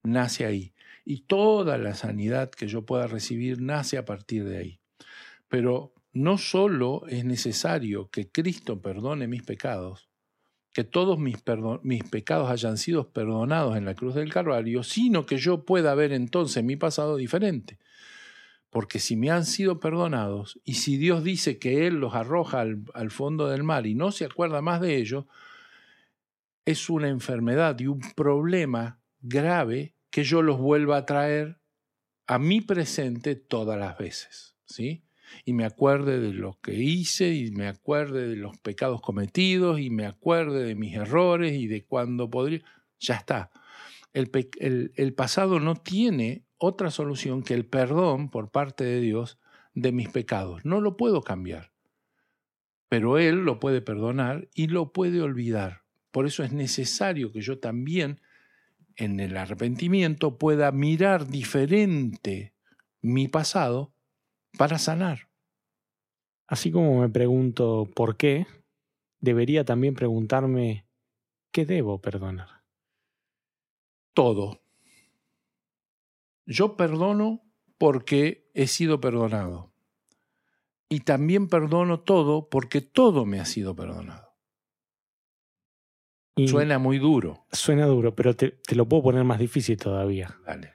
[0.02, 0.74] Nace ahí.
[1.04, 4.80] Y toda la sanidad que yo pueda recibir nace a partir de ahí.
[5.48, 10.09] Pero no solo es necesario que Cristo perdone mis pecados,
[10.72, 11.38] que todos mis,
[11.82, 16.12] mis, pecados hayan sido perdonados en la cruz del Calvario, sino que yo pueda ver
[16.12, 17.78] entonces mi pasado diferente.
[18.70, 22.84] Porque si me han sido perdonados y si Dios dice que Él los arroja al,
[22.94, 25.26] al fondo del mar y no se acuerda más de ello,
[26.64, 31.58] es una enfermedad y un problema grave que yo los vuelva a traer
[32.26, 34.54] a mi presente todas las veces.
[34.66, 35.02] ¿sí?
[35.44, 39.90] Y me acuerde de lo que hice y me acuerde de los pecados cometidos y
[39.90, 42.62] me acuerde de mis errores y de cuándo podría...
[42.98, 43.50] Ya está.
[44.12, 44.30] El,
[44.96, 49.38] el, pasado no tiene otra solución que el perdón por parte de Dios
[49.74, 50.64] de mis pecados.
[50.64, 51.72] No lo puedo cambiar.
[52.88, 55.82] Pero Él lo puede perdonar y lo puede olvidar.
[56.10, 58.20] Por eso es necesario que yo también
[58.96, 62.52] en el arrepentimiento pueda mirar diferente
[63.00, 63.94] mi pasado
[64.56, 65.28] para sanar.
[66.46, 68.46] Así como me pregunto por qué,
[69.20, 70.86] debería también preguntarme
[71.52, 72.64] qué debo perdonar.
[74.14, 74.60] Todo.
[76.46, 77.42] Yo perdono
[77.78, 79.72] porque he sido perdonado.
[80.88, 84.34] Y también perdono todo porque todo me ha sido perdonado.
[86.48, 87.46] suena muy duro.
[87.52, 90.36] Suena duro, pero te, te, lo puedo poner más difícil todavía.
[90.44, 90.74] Dale.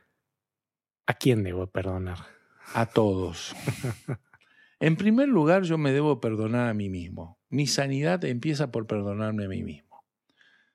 [1.06, 2.35] ¿A quién debo perdonar?
[2.74, 3.56] A todos.
[4.80, 7.40] En primer lugar, yo me debo perdonar a mí mismo.
[7.50, 10.04] Mi sanidad empieza por perdonarme a mí mismo.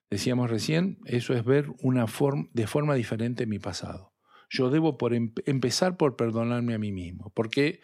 [0.09, 4.13] Decíamos recién, eso es ver una forma, de forma diferente mi pasado.
[4.49, 7.81] Yo debo por empezar por perdonarme a mí mismo, porque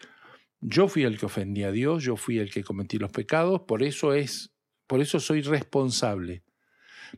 [0.59, 3.83] yo fui el que ofendí a Dios, yo fui el que cometí los pecados, por
[3.83, 4.53] eso es,
[4.87, 6.43] por eso soy responsable.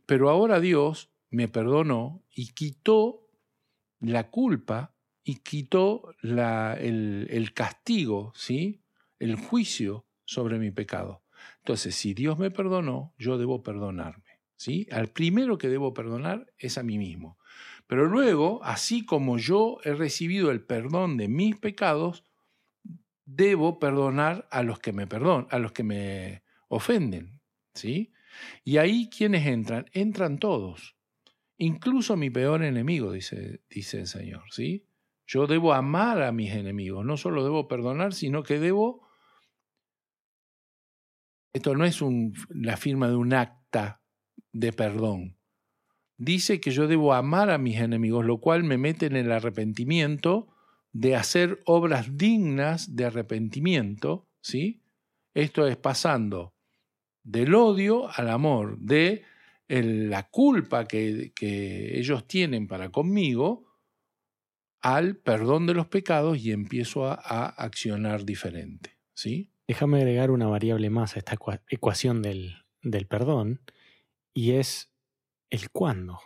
[0.06, 3.25] Pero ahora Dios me perdonó y quitó
[3.99, 4.93] la culpa
[5.29, 8.81] y quitó la, el, castigo, ¿sí?
[9.19, 11.21] el juicio sobre mi pecado.
[11.59, 14.39] Entonces, si Dios me perdonó, yo debo perdonarme.
[14.55, 14.87] ¿sí?
[14.91, 17.37] Al primero que debo perdonar es a mí mismo.
[17.85, 22.23] Pero luego, así como yo he recibido el perdón de mis pecados,
[23.25, 27.39] debo perdonar a los que me perdonan, a los que me ofenden.
[27.75, 28.13] ¿sí?
[28.63, 29.85] Y ahí, ¿quiénes entran?
[29.93, 30.95] Entran todos.
[31.59, 34.45] Incluso mi peor enemigo, dice, dice el Señor.
[34.49, 34.88] ¿sí?
[35.31, 37.05] Yo debo amar a mis enemigos.
[37.05, 39.07] No solo debo perdonar, sino que debo
[41.53, 41.99] esto no es
[42.49, 44.01] la firma de un acta
[44.51, 45.37] de perdón.
[46.17, 50.47] Dice que yo debo amar a mis enemigos, lo cual me mete en el arrepentimiento
[50.93, 54.81] de hacer obras dignas de arrepentimiento, ¿sí?
[55.35, 56.55] Esto es pasando
[57.23, 59.23] del odio al amor, de
[59.67, 63.68] la culpa que, que ellos tienen para conmigo
[64.82, 69.52] al perdón de los pecados y empiezo a, a accionar diferente, ¿sí?
[69.67, 71.38] Déjame agregar una variable más a esta
[71.69, 73.62] ecuación del, del perdón
[74.34, 74.92] y es
[75.50, 76.19] el cuándo.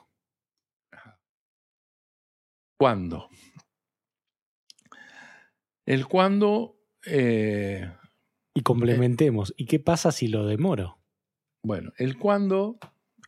[2.77, 3.29] ¿Cuándo?
[5.85, 6.79] El cuándo...
[7.05, 7.91] Eh,
[8.53, 9.53] y complementemos.
[9.57, 10.99] ¿Y qué pasa si lo demoro?
[11.65, 12.77] Bueno, el cuándo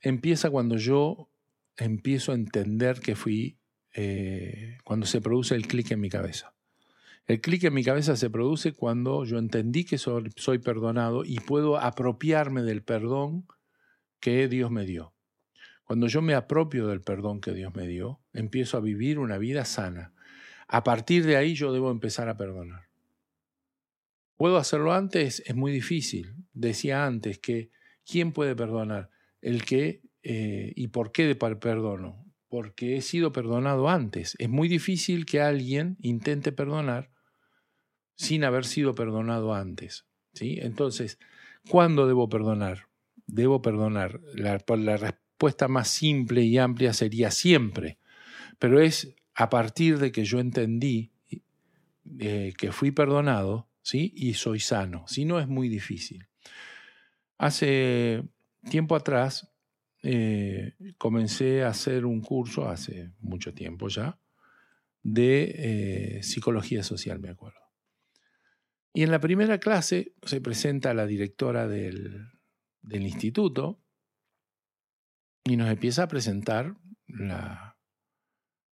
[0.02, 1.30] empieza cuando yo
[1.78, 3.60] empiezo a entender que fui,
[3.96, 6.54] eh, cuando se produce el clic en mi cabeza.
[7.28, 11.80] El clic en mi cabeza se produce cuando yo entendí que soy, perdonado y puedo
[11.80, 13.48] apropiarme del perdón
[14.20, 15.14] que Dios me dio.
[15.86, 19.66] Cuando yo me apropio del perdón que Dios me dio, empiezo a vivir una vida
[19.66, 20.14] sana.
[20.68, 22.90] A partir de ahí yo debo empezar a perdonar.
[24.38, 25.42] ¿Puedo hacerlo antes?
[25.46, 26.36] Es muy difícil.
[26.54, 27.72] Decía antes que
[28.06, 29.10] ¿quién puede perdonar?
[29.42, 32.25] El que, eh, ¿y por qué perdono?
[32.56, 34.34] Porque he sido perdonado antes.
[34.40, 37.12] Es muy difícil que alguien intente perdonar
[38.16, 40.06] sin haber sido perdonado antes.
[40.32, 40.60] ¿sí?
[40.62, 41.20] Entonces,
[41.68, 42.88] ¿cuándo debo perdonar?
[43.28, 44.22] Debo perdonar.
[44.36, 47.98] La, la respuesta más simple y amplia sería siempre,
[48.58, 51.12] pero es a partir de que yo entendí
[52.20, 54.14] eh, que fui perdonado ¿sí?
[54.16, 55.04] y soy sano.
[55.10, 56.30] Si no, es muy difícil.
[57.38, 58.24] Hace
[58.70, 59.52] tiempo atrás
[60.08, 64.20] eh, comencé a hacer un curso, hace mucho tiempo ya,
[65.02, 65.56] de
[66.18, 67.60] eh, psicología social, me acuerdo.
[68.94, 72.28] Y en la primera clase se presenta la directora del,
[72.84, 73.82] del instituto
[75.44, 76.78] y nos empieza a presentar
[77.08, 77.78] la,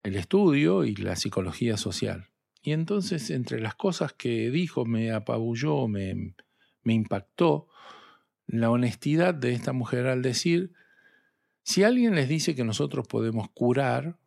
[0.03, 2.28] el estudio y la psicología social.
[2.62, 6.35] Y entonces, entre las cosas que dijo, me apabulló, me,
[6.83, 7.68] me impactó
[8.47, 10.72] la honestidad de esta mujer al decir,
[11.63, 14.19] si alguien les dice que nosotros podemos curar,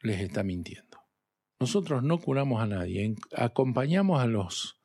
[0.00, 0.98] les está mintiendo.
[1.60, 4.78] Nosotros no curamos a nadie, acompañamos a los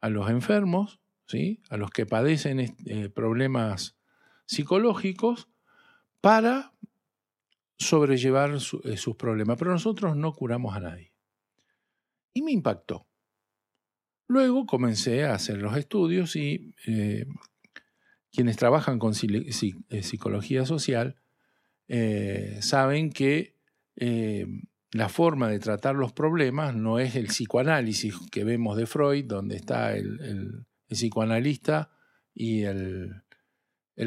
[0.00, 1.62] a los enfermos, ¿sí?
[1.68, 3.98] a los que padecen eh, problemas
[4.46, 5.48] psicológicos,
[6.20, 6.72] para
[7.78, 9.58] sobrellevar eh, sus problemas.
[9.58, 11.12] Pero nosotros no curamos a nadie.
[12.32, 13.06] Y me impactó.
[14.26, 17.26] Luego comencé a hacer los estudios y eh,
[18.30, 21.19] quienes trabajan con psicología social
[22.60, 23.56] saben que
[24.92, 29.56] la forma de tratar los problemas no es el psicoanálisis que vemos de Freud, donde
[29.56, 31.90] está el, psicoanalista
[32.34, 33.22] y el,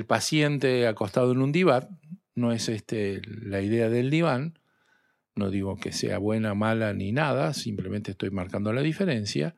[0.08, 2.00] paciente acostado en un diván,
[2.36, 4.60] no es este, la idea del diván,
[5.36, 9.56] no digo que sea buena, mala ni nada, simplemente estoy marcando la diferencia,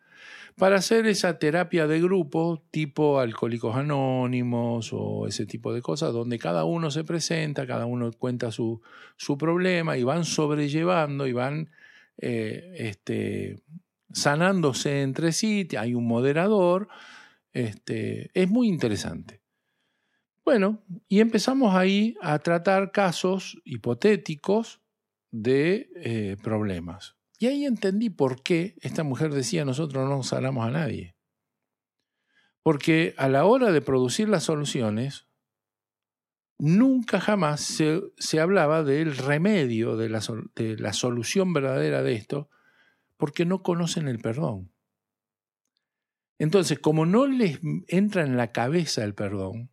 [0.57, 6.39] para hacer esa terapia de grupo tipo alcohólicos anónimos o ese tipo de cosas, donde
[6.39, 8.81] cada uno se presenta, cada uno cuenta su,
[9.17, 11.71] su problema y van sobrellevando y van
[12.17, 13.61] eh, este,
[14.13, 16.87] sanándose entre sí, hay un moderador,
[17.51, 19.41] este, es muy interesante.
[20.45, 24.79] Bueno, y empezamos ahí a tratar casos hipotéticos
[25.31, 27.14] de eh, problemas.
[27.38, 31.15] Y ahí entendí por qué esta mujer decía nosotros no sanamos a nadie.
[32.63, 35.27] Porque a la hora de producir las soluciones,
[36.57, 40.21] nunca jamás se, hablaba del remedio, de la,
[40.55, 42.49] de la solución verdadera de esto,
[43.17, 44.71] porque no conocen el perdón.
[46.38, 49.69] Entonces, como no les entra en la cabeza el perdón,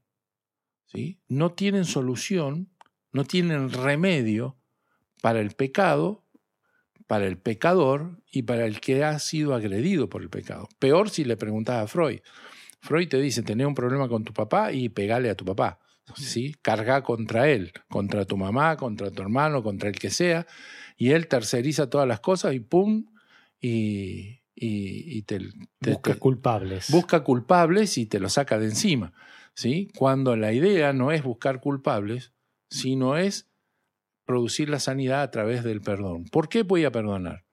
[0.87, 1.21] ¿sí?
[1.29, 2.71] no tienen solución,
[3.11, 4.59] no tienen remedio
[5.21, 6.22] para el pecado,
[7.07, 10.69] para el pecador y para el que ha sido agredido por el pecado.
[10.79, 12.21] Peor si le preguntas a Freud.
[12.81, 15.79] Freud te dice, tenés un problema con tu papá y pegale a tu papá.
[16.17, 16.55] ¿sí?
[16.63, 20.47] Carga contra él, contra tu mamá, contra tu hermano, contra el que sea,
[20.97, 23.07] y él terceriza todas las cosas y pum,
[23.61, 25.41] y, y, te,
[25.81, 26.91] busca culpables.
[26.91, 29.13] Busca culpables y te lo saca de encima.
[29.55, 29.89] ¿sí?
[29.97, 32.33] Cuando la idea no es buscar culpables,
[32.69, 33.52] sino es
[34.25, 36.25] producir la sanidad a través del perdón.
[36.25, 37.45] ¿Por qué voy a perdonar?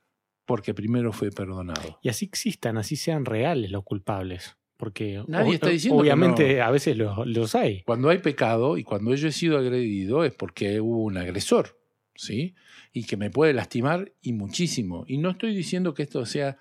[0.46, 2.00] Porque primero fue perdonado.
[2.02, 4.58] Y así existan, así sean reales los culpables.
[4.78, 7.84] Porque Nadie está diciendo obviamente a veces los, hay.
[7.84, 11.78] Cuando hay pecado y cuando yo he sido agredido es porque hubo un agresor,
[12.16, 12.56] ¿sí?
[12.94, 15.04] Y que me puede lastimar y muchísimo.
[15.06, 16.58] Y no estoy diciendo que esto sea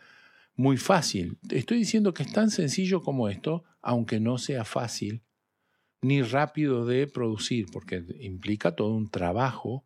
[0.57, 1.39] muy fácil.
[1.49, 5.23] Estoy diciendo que es tan sencillo como esto, aunque no sea fácil
[6.03, 9.85] ni rápido de producir, porque implica todo un trabajo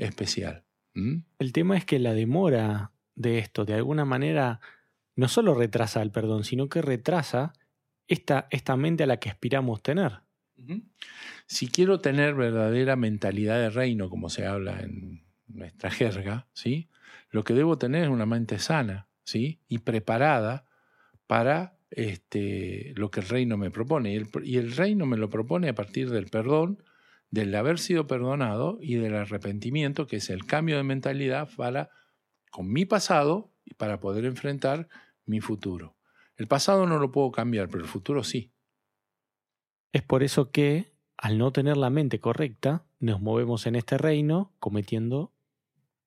[0.00, 0.64] especial.
[1.38, 4.60] El tema es que la demora de esto, de alguna manera,
[5.14, 7.52] no solo retrasa el perdón, sino que retrasa
[8.08, 10.20] esta, esta mente a la que aspiramos tener.
[11.46, 16.88] Si quiero tener verdadera mentalidad de reino, como se habla en nuestra jerga, ¿sí?
[17.30, 19.60] lo que debo tener es una mente sana ¿sí?
[19.68, 20.66] y preparada
[21.26, 24.12] para este, lo que el reino me propone.
[24.42, 26.82] y el reino me lo propone a partir del perdón,
[27.30, 31.90] del haber sido perdonado y del arrepentimiento, que es el cambio de mentalidad para
[32.50, 34.88] con mi pasado y para poder enfrentar
[35.24, 35.96] mi futuro.
[36.36, 38.52] El pasado no lo puedo cambiar, pero el futuro sí.
[39.92, 44.52] Es por eso que, al no tener la mente correcta, nos movemos en este reino
[44.58, 45.32] cometiendo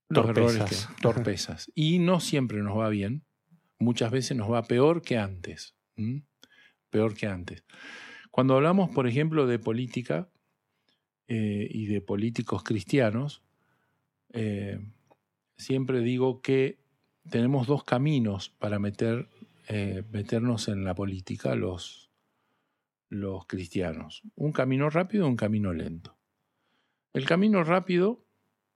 [0.10, 0.90] torpezas.
[1.02, 1.72] torpezas.
[1.76, 3.24] Y no siempre nos va bien.
[3.80, 5.76] Muchas veces nos va peor que antes.
[6.90, 7.64] Peor que antes.
[8.32, 10.30] Cuando hablamos, por ejemplo, de política,
[11.28, 13.44] eh, y de políticos cristianos,
[14.34, 14.80] eh,
[15.58, 16.80] siempre digo que
[17.30, 19.30] tenemos dos caminos para meter
[19.70, 22.12] eh, meternos en la política los,
[23.08, 24.24] los cristianos.
[24.36, 26.18] Un camino rápido, un camino lento.
[27.14, 28.26] El camino rápido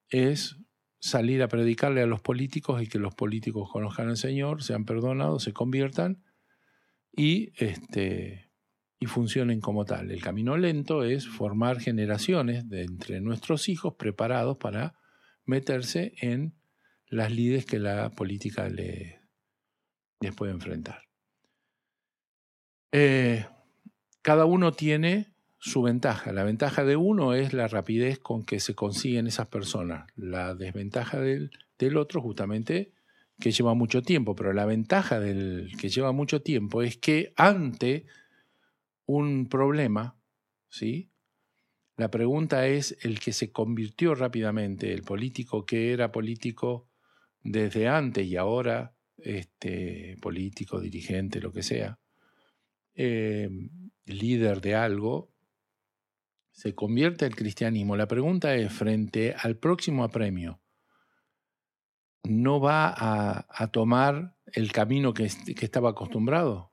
[0.10, 0.58] es
[1.00, 5.44] salir a predicarle a los políticos y que los políticos conozcan al Señor, sean perdonados,
[5.44, 6.24] se conviertan
[7.12, 8.47] y, este,
[9.00, 10.12] y funcionen como tal.
[10.12, 14.96] El camino lento es formar generaciones de entre nuestros hijos preparados para
[15.46, 16.56] meterse en
[17.08, 19.16] las lides que la política les,
[20.36, 21.04] puede enfrentar.
[22.92, 23.46] Eh,
[24.22, 26.32] cada uno tiene su ventaja.
[26.34, 30.08] La ventaja de uno es la rapidez con que se consiguen esas personas.
[30.16, 32.92] La desventaja del, del otro justamente
[33.40, 38.06] que lleva mucho tiempo, pero la ventaja del que lleva mucho tiempo es que ante
[39.08, 40.16] un problema,
[40.70, 41.12] ¿sí?
[41.96, 46.88] La pregunta es el que se convirtió rápidamente, el político que era político
[47.42, 52.00] desde antes y ahora este, político, dirigente, lo que sea,
[52.94, 53.50] eh,
[54.06, 55.32] líder de algo,
[56.52, 57.96] se convierte al cristianismo.
[57.96, 60.60] La pregunta es, frente al próximo apremio,
[62.24, 66.67] ¿no va a, tomar el camino que, estaba acostumbrado?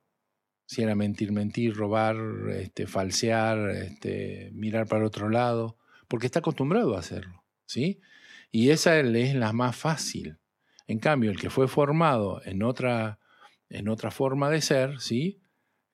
[0.66, 2.16] Si era mentir, mentir, robar,
[2.50, 5.76] este, falsear, este, mirar para otro lado,
[6.08, 8.00] porque está acostumbrado a hacerlo, ¿sí?
[8.50, 10.38] Y esa es la más fácil.
[10.86, 13.18] En cambio, el que fue formado en otra,
[13.68, 15.40] en otra forma de ser, ¿sí?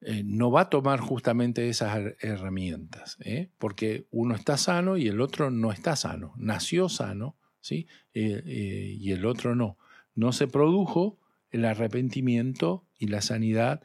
[0.03, 3.51] Eh, no va a tomar justamente esas herramientas, ¿eh?
[3.59, 6.33] porque uno está sano y el otro no está sano.
[6.37, 7.87] Nació sano, ¿sí?
[8.15, 9.77] Eh, y el otro no.
[10.15, 11.19] No se produjo
[11.51, 13.83] el arrepentimiento y la sanidad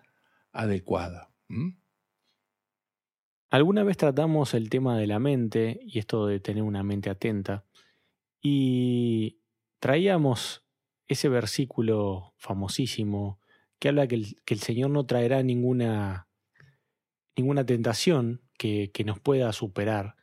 [0.55, 1.29] adecuada.
[3.51, 7.65] Alguna vez tratamos el tema de la mente y esto de tener una mente atenta
[8.41, 9.39] y
[9.79, 10.63] traíamos
[11.07, 13.39] ese versículo famosísimo
[13.79, 16.27] que habla que el, que el Señor no traerá ninguna,
[17.35, 20.15] ninguna tentación que, que, nos pueda superar.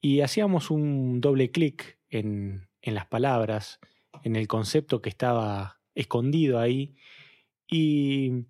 [0.00, 3.80] Y hacíamos un doble clic en, en las palabras,
[4.22, 6.94] en el concepto que estaba escondido ahí.
[7.68, 8.46] Y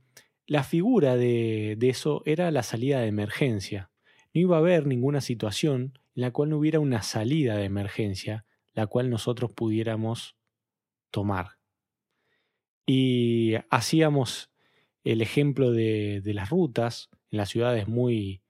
[0.47, 3.91] la figura de, eso era la salida de emergencia.
[4.33, 8.45] No iba a haber ninguna situación en la cual no hubiera una salida de emergencia,
[8.75, 10.37] la cual nosotros pudiéramos
[11.11, 11.59] tomar.
[12.87, 14.51] Y hacíamos
[15.05, 18.43] el ejemplo de, las rutas en las ciudades muy,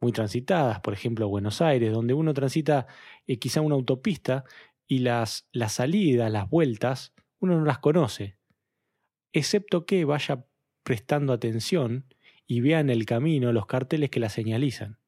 [0.00, 2.86] muy transitadas, por ejemplo Buenos Aires, donde uno transita
[3.26, 4.44] eh, quizá una autopista
[4.86, 8.36] y las, las salidas, las vueltas, uno no las conoce,
[9.32, 10.44] excepto que vaya
[10.82, 12.04] prestando atención
[12.46, 14.98] y vea en el camino los carteles que la señalizan.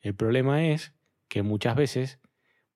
[0.00, 0.94] El problema es
[1.28, 2.18] que muchas veces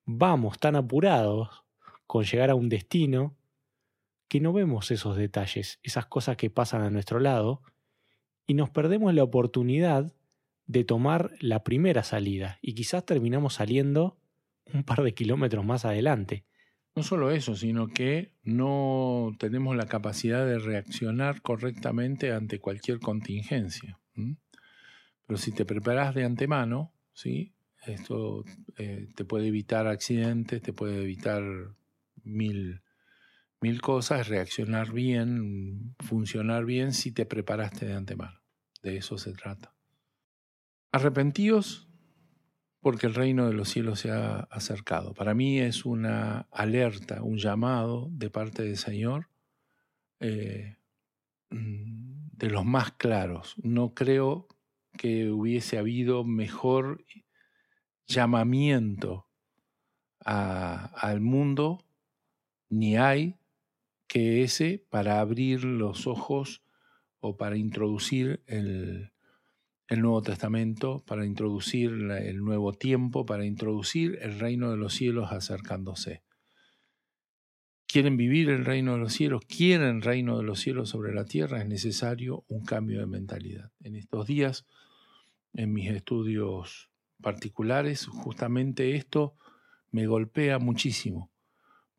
[0.05, 1.63] vamos tan apurados
[2.07, 3.35] con llegar a un destino
[4.27, 7.61] que no vemos esos detalles, esas cosas que pasan a nuestro lado,
[8.47, 10.13] y nos perdemos la oportunidad
[10.67, 14.17] de tomar la primera salida y quizás terminamos saliendo
[14.73, 16.43] un par de kilómetros más adelante.
[16.95, 23.99] No solo eso, sino que no tenemos la capacidad de reaccionar correctamente ante cualquier contingencia.
[25.27, 27.53] Pero si te preparas de antemano, ¿sí?
[27.85, 28.45] esto
[28.77, 31.43] eh, te puede evitar accidentes, te puede evitar
[32.23, 32.81] mil
[33.61, 38.39] mil cosas, reaccionar bien, funcionar bien si te preparaste de antemano.
[38.83, 39.73] De eso se trata.
[40.91, 41.84] Arrepentíos
[42.85, 45.15] porque el reino de los cielos se ha acercado.
[45.15, 49.27] Para mí es una alerta, un llamado de parte del Señor
[50.19, 50.77] eh,
[51.49, 53.55] mm, de los más claros.
[53.63, 54.47] No creo
[54.99, 57.03] que hubiese habido mejor
[58.05, 59.25] llamamiento
[60.19, 61.83] al mundo,
[62.69, 63.39] ni hay,
[64.05, 66.61] que ese para abrir los ojos
[67.19, 69.14] o para introducir el,
[69.89, 76.23] Nuevo Testamento, para introducir el nuevo tiempo, para introducir el reino de los cielos acercándose.
[77.87, 81.25] Quieren vivir el reino de los cielos, quieren el reino de los cielos sobre la
[81.25, 83.71] tierra, es necesario un cambio de mentalidad.
[83.79, 84.65] En estos días,
[85.53, 86.89] en mis estudios
[87.21, 89.35] particulares, justamente esto
[89.91, 91.31] me golpea muchísimo,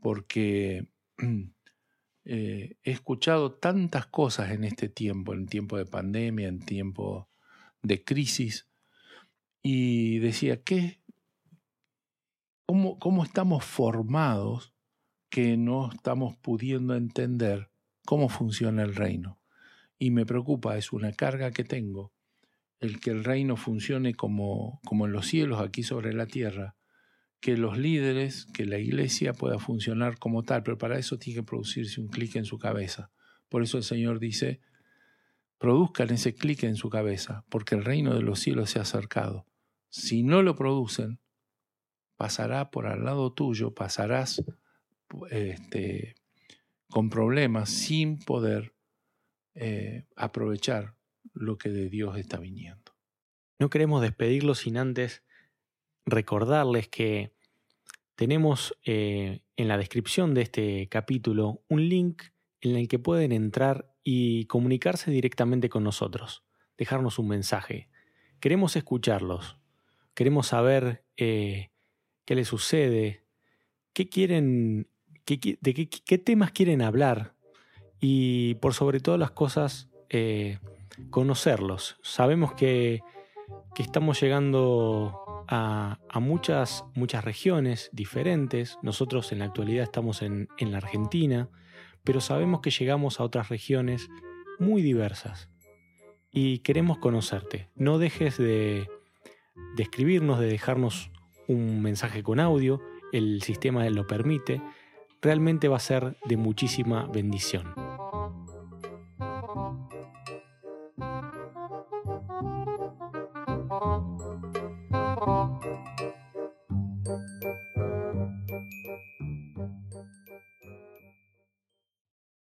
[0.00, 0.88] porque
[2.28, 7.28] Eh, he escuchado tantas cosas en este tiempo, en tiempo de pandemia, en tiempo
[7.86, 8.66] de crisis,
[9.62, 11.00] y decía, ¿qué?
[12.66, 14.72] ¿Cómo, cómo estamos formados
[15.28, 17.70] que no estamos pudiendo entender
[18.04, 19.40] cómo funciona el reino?
[19.98, 22.12] Y me preocupa, es una carga que tengo,
[22.80, 26.76] el que el reino funcione como, como en los cielos, aquí sobre la tierra,
[27.40, 31.46] que los líderes, que la iglesia pueda funcionar como tal, pero para eso tiene que
[31.46, 33.10] producirse un clic en su cabeza.
[33.48, 34.60] Por eso el Señor dice,
[35.58, 39.46] produzcan ese clic en su cabeza, porque el reino de los cielos se ha acercado.
[39.88, 41.20] Si no lo producen,
[42.16, 44.42] pasará por al lado tuyo, pasarás
[45.30, 46.16] este,
[46.88, 48.74] con problemas sin poder
[49.54, 50.96] eh, aprovechar
[51.32, 52.92] lo que de Dios está viniendo.
[53.58, 55.22] No queremos despedirlos sin antes
[56.04, 57.32] recordarles que
[58.14, 62.22] tenemos eh, en la descripción de este capítulo un link
[62.60, 66.44] en el que pueden entrar y comunicarse directamente con nosotros,
[66.78, 67.88] dejarnos un mensaje.
[68.38, 69.58] Queremos escucharlos,
[70.14, 71.72] queremos saber eh,
[72.24, 73.24] qué les sucede,
[73.92, 74.86] qué quieren,
[75.26, 77.34] de qué, temas quieren hablar
[77.98, 80.60] y por sobre todas las cosas eh,
[81.10, 81.98] conocerlos.
[82.00, 83.00] Sabemos que,
[83.76, 88.78] estamos llegando a, muchas, muchas regiones diferentes.
[88.82, 91.50] Nosotros en la actualidad estamos en, en la Argentina
[92.06, 94.08] pero sabemos que llegamos a otras regiones
[94.58, 95.50] muy diversas
[96.30, 97.68] y queremos conocerte.
[97.74, 98.88] No dejes de,
[99.76, 101.10] escribirnos, de dejarnos
[101.48, 102.80] un mensaje con audio,
[103.12, 104.62] el sistema lo permite,
[105.20, 107.85] realmente va a ser de muchísima bendición.